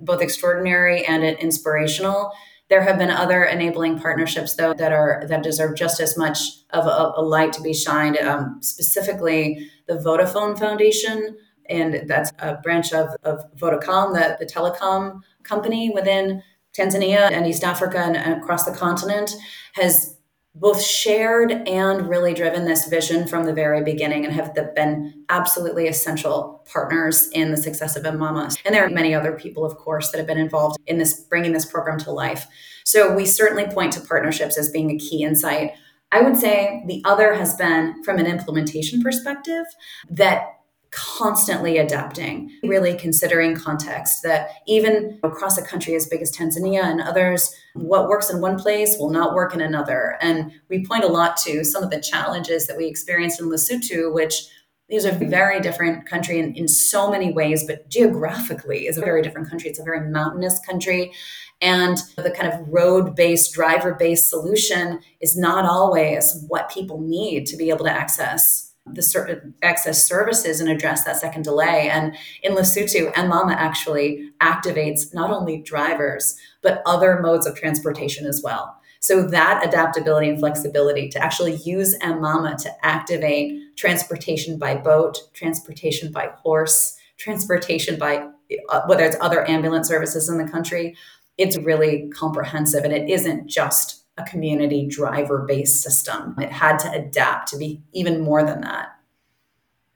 both 0.05 0.21
extraordinary 0.21 1.05
and 1.05 1.23
inspirational. 1.23 2.31
There 2.69 2.81
have 2.81 2.97
been 2.97 3.11
other 3.11 3.43
enabling 3.43 3.99
partnerships, 3.99 4.55
though, 4.55 4.73
that 4.73 4.91
are 4.91 5.23
that 5.27 5.43
deserve 5.43 5.75
just 5.75 5.99
as 5.99 6.17
much 6.17 6.39
of 6.71 6.85
a, 6.85 7.13
a 7.17 7.21
light 7.21 7.53
to 7.53 7.61
be 7.61 7.73
shined. 7.73 8.17
Um, 8.17 8.57
specifically, 8.61 9.69
the 9.87 9.95
Vodafone 9.95 10.57
Foundation, 10.57 11.37
and 11.69 12.07
that's 12.07 12.31
a 12.39 12.55
branch 12.55 12.93
of, 12.93 13.09
of 13.23 13.43
Vodacom, 13.55 14.13
the, 14.13 14.37
the 14.39 14.51
telecom 14.51 15.21
company 15.43 15.89
within 15.89 16.41
Tanzania 16.73 17.31
and 17.31 17.45
East 17.45 17.63
Africa 17.63 17.99
and, 17.99 18.17
and 18.17 18.41
across 18.41 18.65
the 18.65 18.71
continent 18.71 19.35
has 19.73 20.12
both 20.55 20.81
shared 20.81 21.51
and 21.67 22.07
really 22.07 22.33
driven 22.33 22.65
this 22.65 22.87
vision 22.87 23.27
from 23.27 23.45
the 23.45 23.53
very 23.53 23.83
beginning 23.83 24.23
and 24.23 24.33
have 24.33 24.53
been 24.75 25.25
absolutely 25.29 25.87
essential 25.87 26.63
partners 26.71 27.27
in 27.29 27.49
the 27.49 27.57
success 27.57 27.95
of 27.95 28.03
mMama. 28.03 28.55
And 28.63 28.75
there 28.75 28.85
are 28.85 28.89
many 28.89 29.15
other 29.15 29.31
people, 29.31 29.65
of 29.65 29.75
course, 29.77 30.11
that 30.11 30.19
have 30.19 30.27
been 30.27 30.37
involved 30.37 30.77
in 30.85 30.99
this, 30.99 31.21
bringing 31.21 31.53
this 31.53 31.65
program 31.65 31.97
to 31.99 32.11
life. 32.11 32.45
So 32.85 33.15
we 33.15 33.25
certainly 33.25 33.65
point 33.65 33.93
to 33.93 34.01
partnerships 34.01 34.57
as 34.57 34.69
being 34.69 34.91
a 34.91 34.97
key 34.97 35.23
insight. 35.23 35.71
I 36.11 36.21
would 36.21 36.37
say 36.37 36.83
the 36.85 37.01
other 37.03 37.33
has 37.33 37.55
been 37.55 38.03
from 38.03 38.19
an 38.19 38.27
implementation 38.27 39.01
perspective 39.01 39.65
that 40.11 40.59
constantly 40.93 41.77
adapting, 41.77 42.51
really 42.63 42.95
considering 42.95 43.55
context 43.55 44.21
that 44.23 44.49
even 44.67 45.19
across 45.23 45.57
a 45.57 45.65
country 45.65 45.95
as 45.95 46.05
big 46.05 46.21
as 46.21 46.31
Tanzania 46.31 46.83
and 46.83 47.01
others, 47.01 47.53
what 47.73 48.07
works 48.07 48.29
in 48.29 48.41
one 48.41 48.59
place 48.59 48.97
will 48.99 49.09
not 49.09 49.33
work 49.33 49.53
in 49.53 49.61
another. 49.61 50.17
And 50.21 50.51
we 50.69 50.85
point 50.85 51.03
a 51.03 51.07
lot 51.07 51.37
to 51.37 51.63
some 51.63 51.83
of 51.83 51.89
the 51.89 51.99
challenges 51.99 52.67
that 52.67 52.77
we 52.77 52.85
experienced 52.85 53.39
in 53.39 53.49
Lesotho, 53.49 54.13
which 54.13 54.45
is 54.89 55.05
a 55.05 55.11
very 55.11 55.59
different 55.59 56.05
country 56.05 56.37
in, 56.37 56.53
in 56.53 56.67
so 56.67 57.09
many 57.09 57.33
ways, 57.33 57.65
but 57.65 57.89
geographically 57.89 58.85
is 58.85 58.97
a 58.97 59.01
very 59.01 59.23
different 59.23 59.49
country. 59.49 59.69
It's 59.69 59.79
a 59.79 59.83
very 59.83 60.07
mountainous 60.11 60.59
country. 60.59 61.11
And 61.59 61.97
the 62.17 62.31
kind 62.31 62.53
of 62.53 62.67
road 62.67 63.15
based, 63.15 63.53
driver 63.53 63.95
based 63.95 64.29
solution 64.29 64.99
is 65.21 65.35
not 65.35 65.65
always 65.65 66.45
what 66.47 66.69
people 66.69 66.99
need 66.99 67.47
to 67.47 67.57
be 67.57 67.69
able 67.69 67.85
to 67.85 67.91
access 67.91 68.72
the 68.85 69.53
access 69.61 70.05
services 70.05 70.59
and 70.59 70.69
address 70.69 71.03
that 71.03 71.17
second 71.17 71.43
delay. 71.43 71.89
And 71.89 72.15
in 72.41 72.53
Lesotho, 72.53 73.13
mMama 73.13 73.55
actually 73.55 74.31
activates 74.41 75.13
not 75.13 75.31
only 75.31 75.61
drivers, 75.61 76.35
but 76.61 76.81
other 76.85 77.19
modes 77.21 77.47
of 77.47 77.55
transportation 77.55 78.25
as 78.25 78.41
well. 78.43 78.77
So 78.99 79.27
that 79.29 79.65
adaptability 79.65 80.29
and 80.29 80.39
flexibility 80.39 81.09
to 81.09 81.19
actually 81.19 81.55
use 81.55 81.97
mMama 81.99 82.61
to 82.63 82.85
activate 82.85 83.75
transportation 83.75 84.57
by 84.57 84.75
boat, 84.75 85.17
transportation 85.33 86.11
by 86.11 86.29
horse, 86.41 86.97
transportation 87.17 87.97
by 87.97 88.27
uh, 88.69 88.81
whether 88.85 89.03
it's 89.03 89.17
other 89.19 89.47
ambulance 89.49 89.87
services 89.87 90.29
in 90.29 90.37
the 90.37 90.49
country, 90.49 90.95
it's 91.37 91.57
really 91.57 92.09
comprehensive 92.13 92.83
and 92.83 92.93
it 92.93 93.09
isn't 93.09 93.47
just 93.47 94.02
a 94.17 94.23
community 94.23 94.87
driver 94.87 95.45
based 95.47 95.81
system. 95.81 96.35
It 96.39 96.51
had 96.51 96.77
to 96.79 96.91
adapt 96.91 97.49
to 97.49 97.57
be 97.57 97.81
even 97.93 98.21
more 98.21 98.43
than 98.43 98.61
that. 98.61 98.89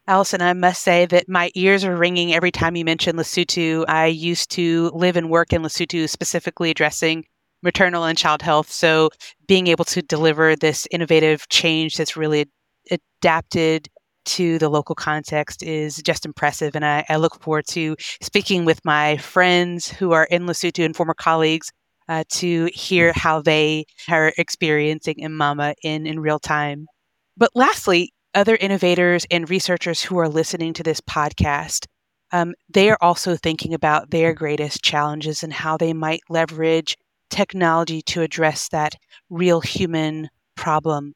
Allison, 0.10 0.42
I 0.42 0.54
must 0.54 0.82
say 0.84 1.06
that 1.08 1.28
my 1.28 1.52
ears 1.54 1.84
are 1.84 1.96
ringing 1.96 2.34
every 2.34 2.52
time 2.52 2.78
you 2.78 2.86
mention 2.86 3.18
Lesotho. 3.18 3.84
I 3.90 4.06
used 4.06 4.50
to 4.52 4.90
live 4.94 5.18
and 5.18 5.30
work 5.30 5.52
in 5.52 5.62
Lesotho, 5.62 6.10
specifically 6.10 6.72
addressing 6.72 7.26
maternal 7.62 8.06
and 8.06 8.18
child 8.18 8.42
health. 8.42 8.72
So 8.72 9.10
being 9.48 9.68
able 9.68 9.84
to 9.86 10.02
deliver 10.02 10.56
this 10.56 10.88
innovative 10.92 11.50
change 11.50 11.98
that's 11.98 12.16
really 12.16 12.46
adapted 12.90 13.90
to 14.28 14.58
the 14.60 14.70
local 14.70 14.96
context 14.96 15.64
is 15.64 15.98
just 15.98 16.26
impressive. 16.26 16.76
And 16.76 16.86
I, 16.86 17.06
I 17.10 17.18
look 17.18 17.42
forward 17.42 17.66
to 17.70 17.96
speaking 18.22 18.66
with 18.66 18.84
my 18.86 19.18
friends 19.18 19.90
who 19.90 20.12
are 20.12 20.26
in 20.26 20.46
Lesotho 20.46 20.86
and 20.86 20.96
former 20.96 21.14
colleagues 21.14 21.72
uh, 22.10 22.24
to 22.30 22.70
hear 22.74 23.14
how 23.14 23.42
they 23.42 23.86
are 24.10 24.34
experiencing 24.38 25.24
M-MAMA 25.24 25.76
in, 25.84 26.08
in 26.08 26.20
real 26.20 26.40
time. 26.40 26.88
But 27.36 27.52
lastly, 27.54 28.14
other 28.34 28.56
innovators 28.56 29.26
and 29.32 29.50
researchers 29.50 30.02
who 30.02 30.18
are 30.18 30.30
listening 30.30 30.74
to 30.74 30.84
this 30.84 31.02
podcast, 31.02 31.86
um, 32.32 32.54
they 32.70 32.90
are 32.90 32.98
also 33.02 33.36
thinking 33.36 33.74
about 33.74 34.12
their 34.12 34.34
greatest 34.34 34.84
challenges 34.84 35.44
and 35.44 35.54
how 35.54 35.78
they 35.78 35.94
might 35.94 36.22
leverage 36.30 36.96
technology 37.30 38.02
to 38.02 38.22
address 38.22 38.70
that 38.70 38.96
real 39.30 39.62
human 39.62 40.30
problem. 40.56 41.14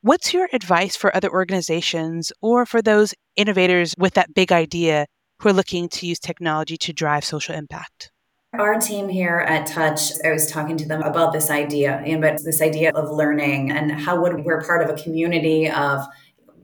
What's 0.00 0.34
your 0.34 0.48
advice 0.52 0.96
for 0.96 1.14
other 1.16 1.30
organizations 1.30 2.32
or 2.42 2.66
for 2.66 2.82
those 2.82 3.14
innovators 3.36 3.94
with 3.96 4.14
that 4.14 4.34
big 4.34 4.52
idea 4.52 5.06
who 5.38 5.48
are 5.48 5.54
looking 5.54 5.88
to 5.90 6.06
use 6.06 6.18
technology 6.18 6.76
to 6.78 6.92
drive 6.92 7.24
social 7.24 7.54
impact? 7.54 8.10
Our 8.58 8.78
team 8.78 9.08
here 9.08 9.44
at 9.48 9.66
Touch, 9.66 10.12
I 10.24 10.30
was 10.30 10.50
talking 10.50 10.76
to 10.76 10.86
them 10.86 11.02
about 11.02 11.32
this 11.32 11.50
idea, 11.50 11.96
and 12.06 12.20
but 12.20 12.42
this 12.44 12.62
idea 12.62 12.92
of 12.92 13.10
learning 13.10 13.70
and 13.70 13.92
how 13.92 14.20
would 14.20 14.44
we're 14.44 14.62
part 14.62 14.82
of 14.82 14.90
a 14.90 15.02
community 15.02 15.68
of 15.68 16.06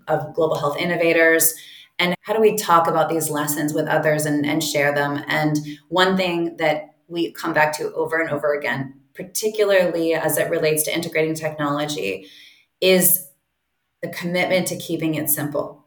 of 0.08 0.34
global 0.34 0.58
health 0.58 0.78
innovators. 0.78 1.54
And 1.98 2.16
how 2.22 2.32
do 2.32 2.40
we 2.40 2.56
talk 2.56 2.86
about 2.86 3.08
these 3.10 3.28
lessons 3.28 3.74
with 3.74 3.86
others 3.86 4.24
and, 4.24 4.46
and 4.46 4.64
share 4.64 4.94
them? 4.94 5.22
And 5.28 5.58
one 5.88 6.16
thing 6.16 6.56
that 6.56 6.94
we 7.08 7.32
come 7.32 7.52
back 7.52 7.76
to 7.76 7.92
over 7.92 8.20
and 8.20 8.30
over 8.30 8.54
again 8.54 9.00
particularly 9.14 10.14
as 10.14 10.38
it 10.38 10.50
relates 10.50 10.82
to 10.84 10.94
integrating 10.94 11.34
technology 11.34 12.26
is 12.80 13.28
the 14.02 14.08
commitment 14.08 14.66
to 14.68 14.76
keeping 14.76 15.14
it 15.14 15.28
simple 15.28 15.79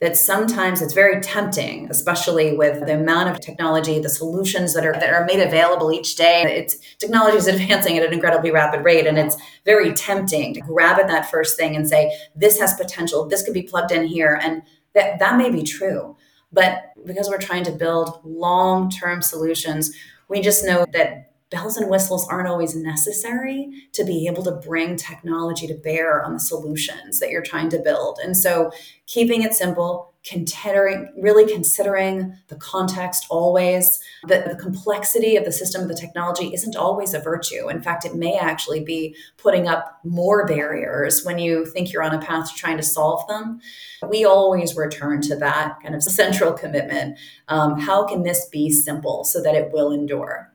that 0.00 0.16
sometimes 0.16 0.82
it's 0.82 0.92
very 0.92 1.20
tempting, 1.20 1.88
especially 1.90 2.56
with 2.56 2.84
the 2.84 2.94
amount 2.94 3.28
of 3.28 3.40
technology, 3.40 4.00
the 4.00 4.08
solutions 4.08 4.74
that 4.74 4.84
are 4.84 4.92
that 4.92 5.10
are 5.10 5.24
made 5.24 5.40
available 5.40 5.92
each 5.92 6.16
day. 6.16 6.42
It's 6.42 6.76
technology 6.98 7.36
is 7.36 7.46
advancing 7.54 7.96
at 7.96 8.04
an 8.04 8.12
incredibly 8.12 8.50
rapid 8.50 8.84
rate, 8.84 9.06
and 9.06 9.18
it's 9.18 9.36
very 9.64 9.92
tempting 9.92 10.54
to 10.54 10.60
grab 10.60 10.98
at 10.98 11.08
that 11.08 11.30
first 11.30 11.56
thing 11.56 11.76
and 11.76 11.88
say, 11.88 12.16
"This 12.34 12.58
has 12.60 12.74
potential. 12.74 13.26
This 13.26 13.42
could 13.42 13.54
be 13.54 13.62
plugged 13.62 13.92
in 13.92 14.06
here," 14.06 14.38
and 14.42 14.62
that 14.94 15.18
that 15.20 15.38
may 15.38 15.50
be 15.50 15.62
true. 15.62 16.16
But 16.52 16.92
because 17.04 17.28
we're 17.28 17.38
trying 17.38 17.64
to 17.64 17.72
build 17.72 18.20
long-term 18.24 19.22
solutions, 19.22 19.92
we 20.28 20.40
just 20.40 20.64
know 20.64 20.86
that 20.92 21.33
bells 21.50 21.76
and 21.76 21.90
whistles 21.90 22.26
aren't 22.28 22.48
always 22.48 22.74
necessary 22.74 23.70
to 23.92 24.04
be 24.04 24.26
able 24.26 24.42
to 24.42 24.52
bring 24.52 24.96
technology 24.96 25.66
to 25.66 25.74
bear 25.74 26.24
on 26.24 26.32
the 26.32 26.40
solutions 26.40 27.20
that 27.20 27.30
you're 27.30 27.42
trying 27.42 27.68
to 27.70 27.78
build. 27.78 28.18
And 28.22 28.36
so 28.36 28.72
keeping 29.06 29.42
it 29.42 29.54
simple, 29.54 30.14
considering 30.24 31.12
really 31.18 31.50
considering 31.52 32.34
the 32.48 32.56
context 32.56 33.26
always 33.28 34.00
that 34.26 34.48
the 34.48 34.56
complexity 34.56 35.36
of 35.36 35.44
the 35.44 35.52
system 35.52 35.82
of 35.82 35.88
the 35.88 35.94
technology 35.94 36.52
isn't 36.54 36.76
always 36.76 37.12
a 37.12 37.20
virtue. 37.20 37.68
In 37.68 37.82
fact 37.82 38.06
it 38.06 38.14
may 38.14 38.36
actually 38.38 38.82
be 38.82 39.14
putting 39.36 39.68
up 39.68 40.00
more 40.02 40.46
barriers 40.46 41.24
when 41.24 41.38
you 41.38 41.66
think 41.66 41.92
you're 41.92 42.02
on 42.02 42.14
a 42.14 42.22
path 42.22 42.48
to 42.48 42.54
trying 42.56 42.78
to 42.78 42.82
solve 42.82 43.26
them. 43.28 43.60
We 44.08 44.24
always 44.24 44.74
return 44.76 45.20
to 45.22 45.36
that 45.36 45.76
kind 45.82 45.94
of 45.94 46.02
central 46.02 46.54
commitment. 46.54 47.18
Um, 47.48 47.78
how 47.78 48.06
can 48.06 48.22
this 48.22 48.48
be 48.48 48.70
simple 48.70 49.24
so 49.24 49.42
that 49.42 49.54
it 49.54 49.72
will 49.72 49.92
endure 49.92 50.53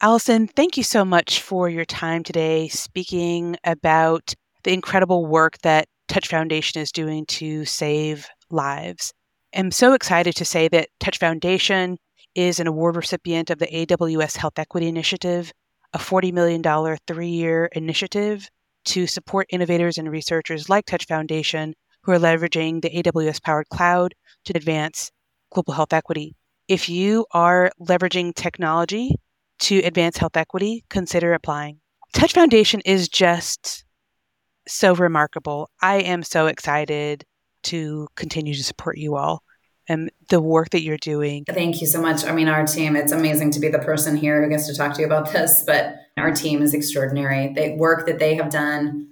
Allison, 0.00 0.46
thank 0.46 0.76
you 0.76 0.84
so 0.84 1.04
much 1.04 1.42
for 1.42 1.68
your 1.68 1.84
time 1.84 2.22
today 2.22 2.68
speaking 2.68 3.56
about 3.64 4.32
the 4.62 4.72
incredible 4.72 5.26
work 5.26 5.58
that 5.62 5.88
Touch 6.06 6.28
Foundation 6.28 6.80
is 6.80 6.92
doing 6.92 7.26
to 7.26 7.64
save 7.64 8.28
lives. 8.48 9.12
I'm 9.56 9.72
so 9.72 9.94
excited 9.94 10.36
to 10.36 10.44
say 10.44 10.68
that 10.68 10.90
Touch 11.00 11.18
Foundation 11.18 11.98
is 12.36 12.60
an 12.60 12.68
award 12.68 12.94
recipient 12.94 13.50
of 13.50 13.58
the 13.58 13.66
AWS 13.66 14.36
Health 14.36 14.56
Equity 14.56 14.86
Initiative, 14.86 15.52
a 15.92 15.98
$40 15.98 16.32
million 16.32 16.96
three 17.08 17.26
year 17.26 17.68
initiative 17.72 18.48
to 18.84 19.08
support 19.08 19.48
innovators 19.50 19.98
and 19.98 20.08
researchers 20.08 20.68
like 20.68 20.86
Touch 20.86 21.06
Foundation 21.06 21.74
who 22.02 22.12
are 22.12 22.20
leveraging 22.20 22.82
the 22.82 22.90
AWS 22.90 23.42
powered 23.42 23.68
cloud 23.70 24.14
to 24.44 24.56
advance 24.56 25.10
global 25.50 25.74
health 25.74 25.92
equity. 25.92 26.36
If 26.68 26.88
you 26.88 27.26
are 27.32 27.72
leveraging 27.80 28.36
technology 28.36 29.16
to 29.60 29.78
advance 29.78 30.16
health 30.16 30.36
equity, 30.36 30.84
consider 30.88 31.34
applying. 31.34 31.80
Touch 32.12 32.32
Foundation 32.32 32.80
is 32.84 33.08
just 33.08 33.84
so 34.66 34.94
remarkable. 34.94 35.70
I 35.82 35.96
am 35.96 36.22
so 36.22 36.46
excited 36.46 37.24
to 37.64 38.08
continue 38.16 38.54
to 38.54 38.64
support 38.64 38.98
you 38.98 39.16
all 39.16 39.42
and 39.88 40.10
the 40.28 40.40
work 40.40 40.70
that 40.70 40.82
you're 40.82 40.98
doing. 40.98 41.44
Thank 41.48 41.80
you 41.80 41.86
so 41.86 42.00
much. 42.00 42.24
I 42.24 42.32
mean, 42.32 42.48
our 42.48 42.66
team, 42.66 42.94
it's 42.94 43.12
amazing 43.12 43.50
to 43.52 43.60
be 43.60 43.68
the 43.68 43.78
person 43.78 44.16
here 44.16 44.42
who 44.42 44.50
gets 44.50 44.66
to 44.66 44.74
talk 44.74 44.94
to 44.94 45.00
you 45.00 45.06
about 45.06 45.32
this, 45.32 45.64
but 45.66 45.96
our 46.16 46.30
team 46.30 46.62
is 46.62 46.74
extraordinary. 46.74 47.52
The 47.54 47.74
work 47.76 48.06
that 48.06 48.18
they 48.18 48.34
have 48.34 48.50
done, 48.50 49.08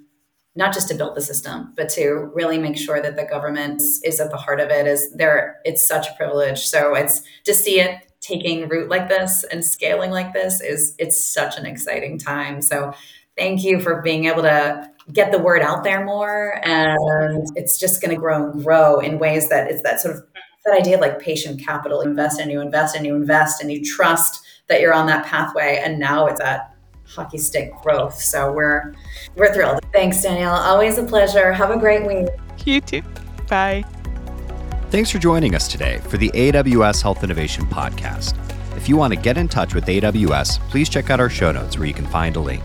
not 0.54 0.74
just 0.74 0.88
to 0.88 0.94
build 0.94 1.16
the 1.16 1.22
system, 1.22 1.72
but 1.76 1.88
to 1.90 2.30
really 2.34 2.58
make 2.58 2.76
sure 2.76 3.00
that 3.00 3.16
the 3.16 3.24
government 3.24 3.82
is 4.04 4.20
at 4.20 4.30
the 4.30 4.36
heart 4.36 4.60
of 4.60 4.70
it 4.70 4.86
is 4.86 5.12
there. 5.14 5.60
It's 5.64 5.86
such 5.86 6.08
a 6.08 6.14
privilege. 6.14 6.60
So 6.60 6.94
it's 6.94 7.22
to 7.44 7.54
see 7.54 7.80
it 7.80 8.05
taking 8.26 8.68
root 8.68 8.88
like 8.88 9.08
this 9.08 9.44
and 9.44 9.64
scaling 9.64 10.10
like 10.10 10.32
this 10.32 10.60
is 10.60 10.94
it's 10.98 11.24
such 11.24 11.58
an 11.58 11.66
exciting 11.66 12.18
time. 12.18 12.60
So 12.62 12.92
thank 13.36 13.62
you 13.62 13.80
for 13.80 14.02
being 14.02 14.26
able 14.26 14.42
to 14.42 14.90
get 15.12 15.32
the 15.32 15.38
word 15.38 15.62
out 15.62 15.84
there 15.84 16.04
more. 16.04 16.60
And 16.64 17.48
it's 17.54 17.78
just 17.78 18.02
going 18.02 18.14
to 18.14 18.20
grow 18.20 18.50
and 18.50 18.64
grow 18.64 19.00
in 19.00 19.18
ways 19.18 19.48
that 19.50 19.70
it's 19.70 19.82
that 19.82 20.00
sort 20.00 20.16
of 20.16 20.22
that 20.64 20.78
idea 20.80 20.96
of 20.96 21.00
like 21.00 21.20
patient 21.20 21.64
capital 21.64 22.02
you 22.02 22.10
invest 22.10 22.40
and 22.40 22.50
you 22.50 22.60
invest 22.60 22.96
and 22.96 23.06
you 23.06 23.14
invest 23.14 23.62
and 23.62 23.70
you 23.70 23.84
trust 23.84 24.44
that 24.66 24.80
you're 24.80 24.94
on 24.94 25.06
that 25.06 25.24
pathway. 25.24 25.80
And 25.82 25.98
now 26.00 26.26
it's 26.26 26.40
at 26.40 26.74
hockey 27.06 27.38
stick 27.38 27.72
growth. 27.82 28.20
So 28.20 28.52
we're 28.52 28.94
we're 29.36 29.54
thrilled. 29.54 29.80
Thanks 29.92 30.22
danielle. 30.22 30.54
Always 30.54 30.98
a 30.98 31.04
pleasure. 31.04 31.52
Have 31.52 31.70
a 31.70 31.78
great 31.78 32.04
week. 32.04 32.28
You 32.64 32.80
too. 32.80 33.02
Bye 33.48 33.84
Thanks 34.88 35.10
for 35.10 35.18
joining 35.18 35.56
us 35.56 35.66
today 35.66 35.98
for 36.08 36.16
the 36.16 36.30
AWS 36.30 37.02
Health 37.02 37.24
Innovation 37.24 37.66
Podcast. 37.66 38.36
If 38.76 38.88
you 38.88 38.96
want 38.96 39.12
to 39.12 39.18
get 39.18 39.36
in 39.36 39.48
touch 39.48 39.74
with 39.74 39.84
AWS, 39.84 40.60
please 40.70 40.88
check 40.88 41.10
out 41.10 41.18
our 41.18 41.28
show 41.28 41.50
notes 41.50 41.76
where 41.76 41.88
you 41.88 41.92
can 41.92 42.06
find 42.06 42.36
a 42.36 42.40
link. 42.40 42.62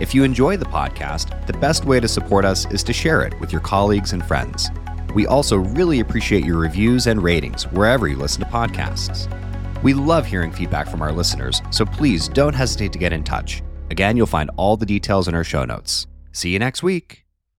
If 0.00 0.14
you 0.14 0.24
enjoy 0.24 0.56
the 0.56 0.64
podcast, 0.64 1.46
the 1.46 1.52
best 1.52 1.84
way 1.84 2.00
to 2.00 2.08
support 2.08 2.46
us 2.46 2.64
is 2.72 2.82
to 2.84 2.94
share 2.94 3.20
it 3.20 3.38
with 3.38 3.52
your 3.52 3.60
colleagues 3.60 4.14
and 4.14 4.24
friends. 4.24 4.70
We 5.14 5.26
also 5.26 5.58
really 5.58 6.00
appreciate 6.00 6.42
your 6.42 6.56
reviews 6.56 7.06
and 7.06 7.22
ratings 7.22 7.64
wherever 7.64 8.08
you 8.08 8.16
listen 8.16 8.44
to 8.44 8.48
podcasts. 8.48 9.30
We 9.82 9.92
love 9.92 10.24
hearing 10.24 10.50
feedback 10.50 10.88
from 10.88 11.02
our 11.02 11.12
listeners, 11.12 11.60
so 11.70 11.84
please 11.84 12.28
don't 12.28 12.54
hesitate 12.54 12.94
to 12.94 12.98
get 12.98 13.12
in 13.12 13.24
touch. 13.24 13.62
Again, 13.90 14.16
you'll 14.16 14.26
find 14.26 14.50
all 14.56 14.78
the 14.78 14.86
details 14.86 15.28
in 15.28 15.34
our 15.34 15.44
show 15.44 15.66
notes. 15.66 16.06
See 16.32 16.48
you 16.48 16.58
next 16.58 16.82
week. 16.82 17.27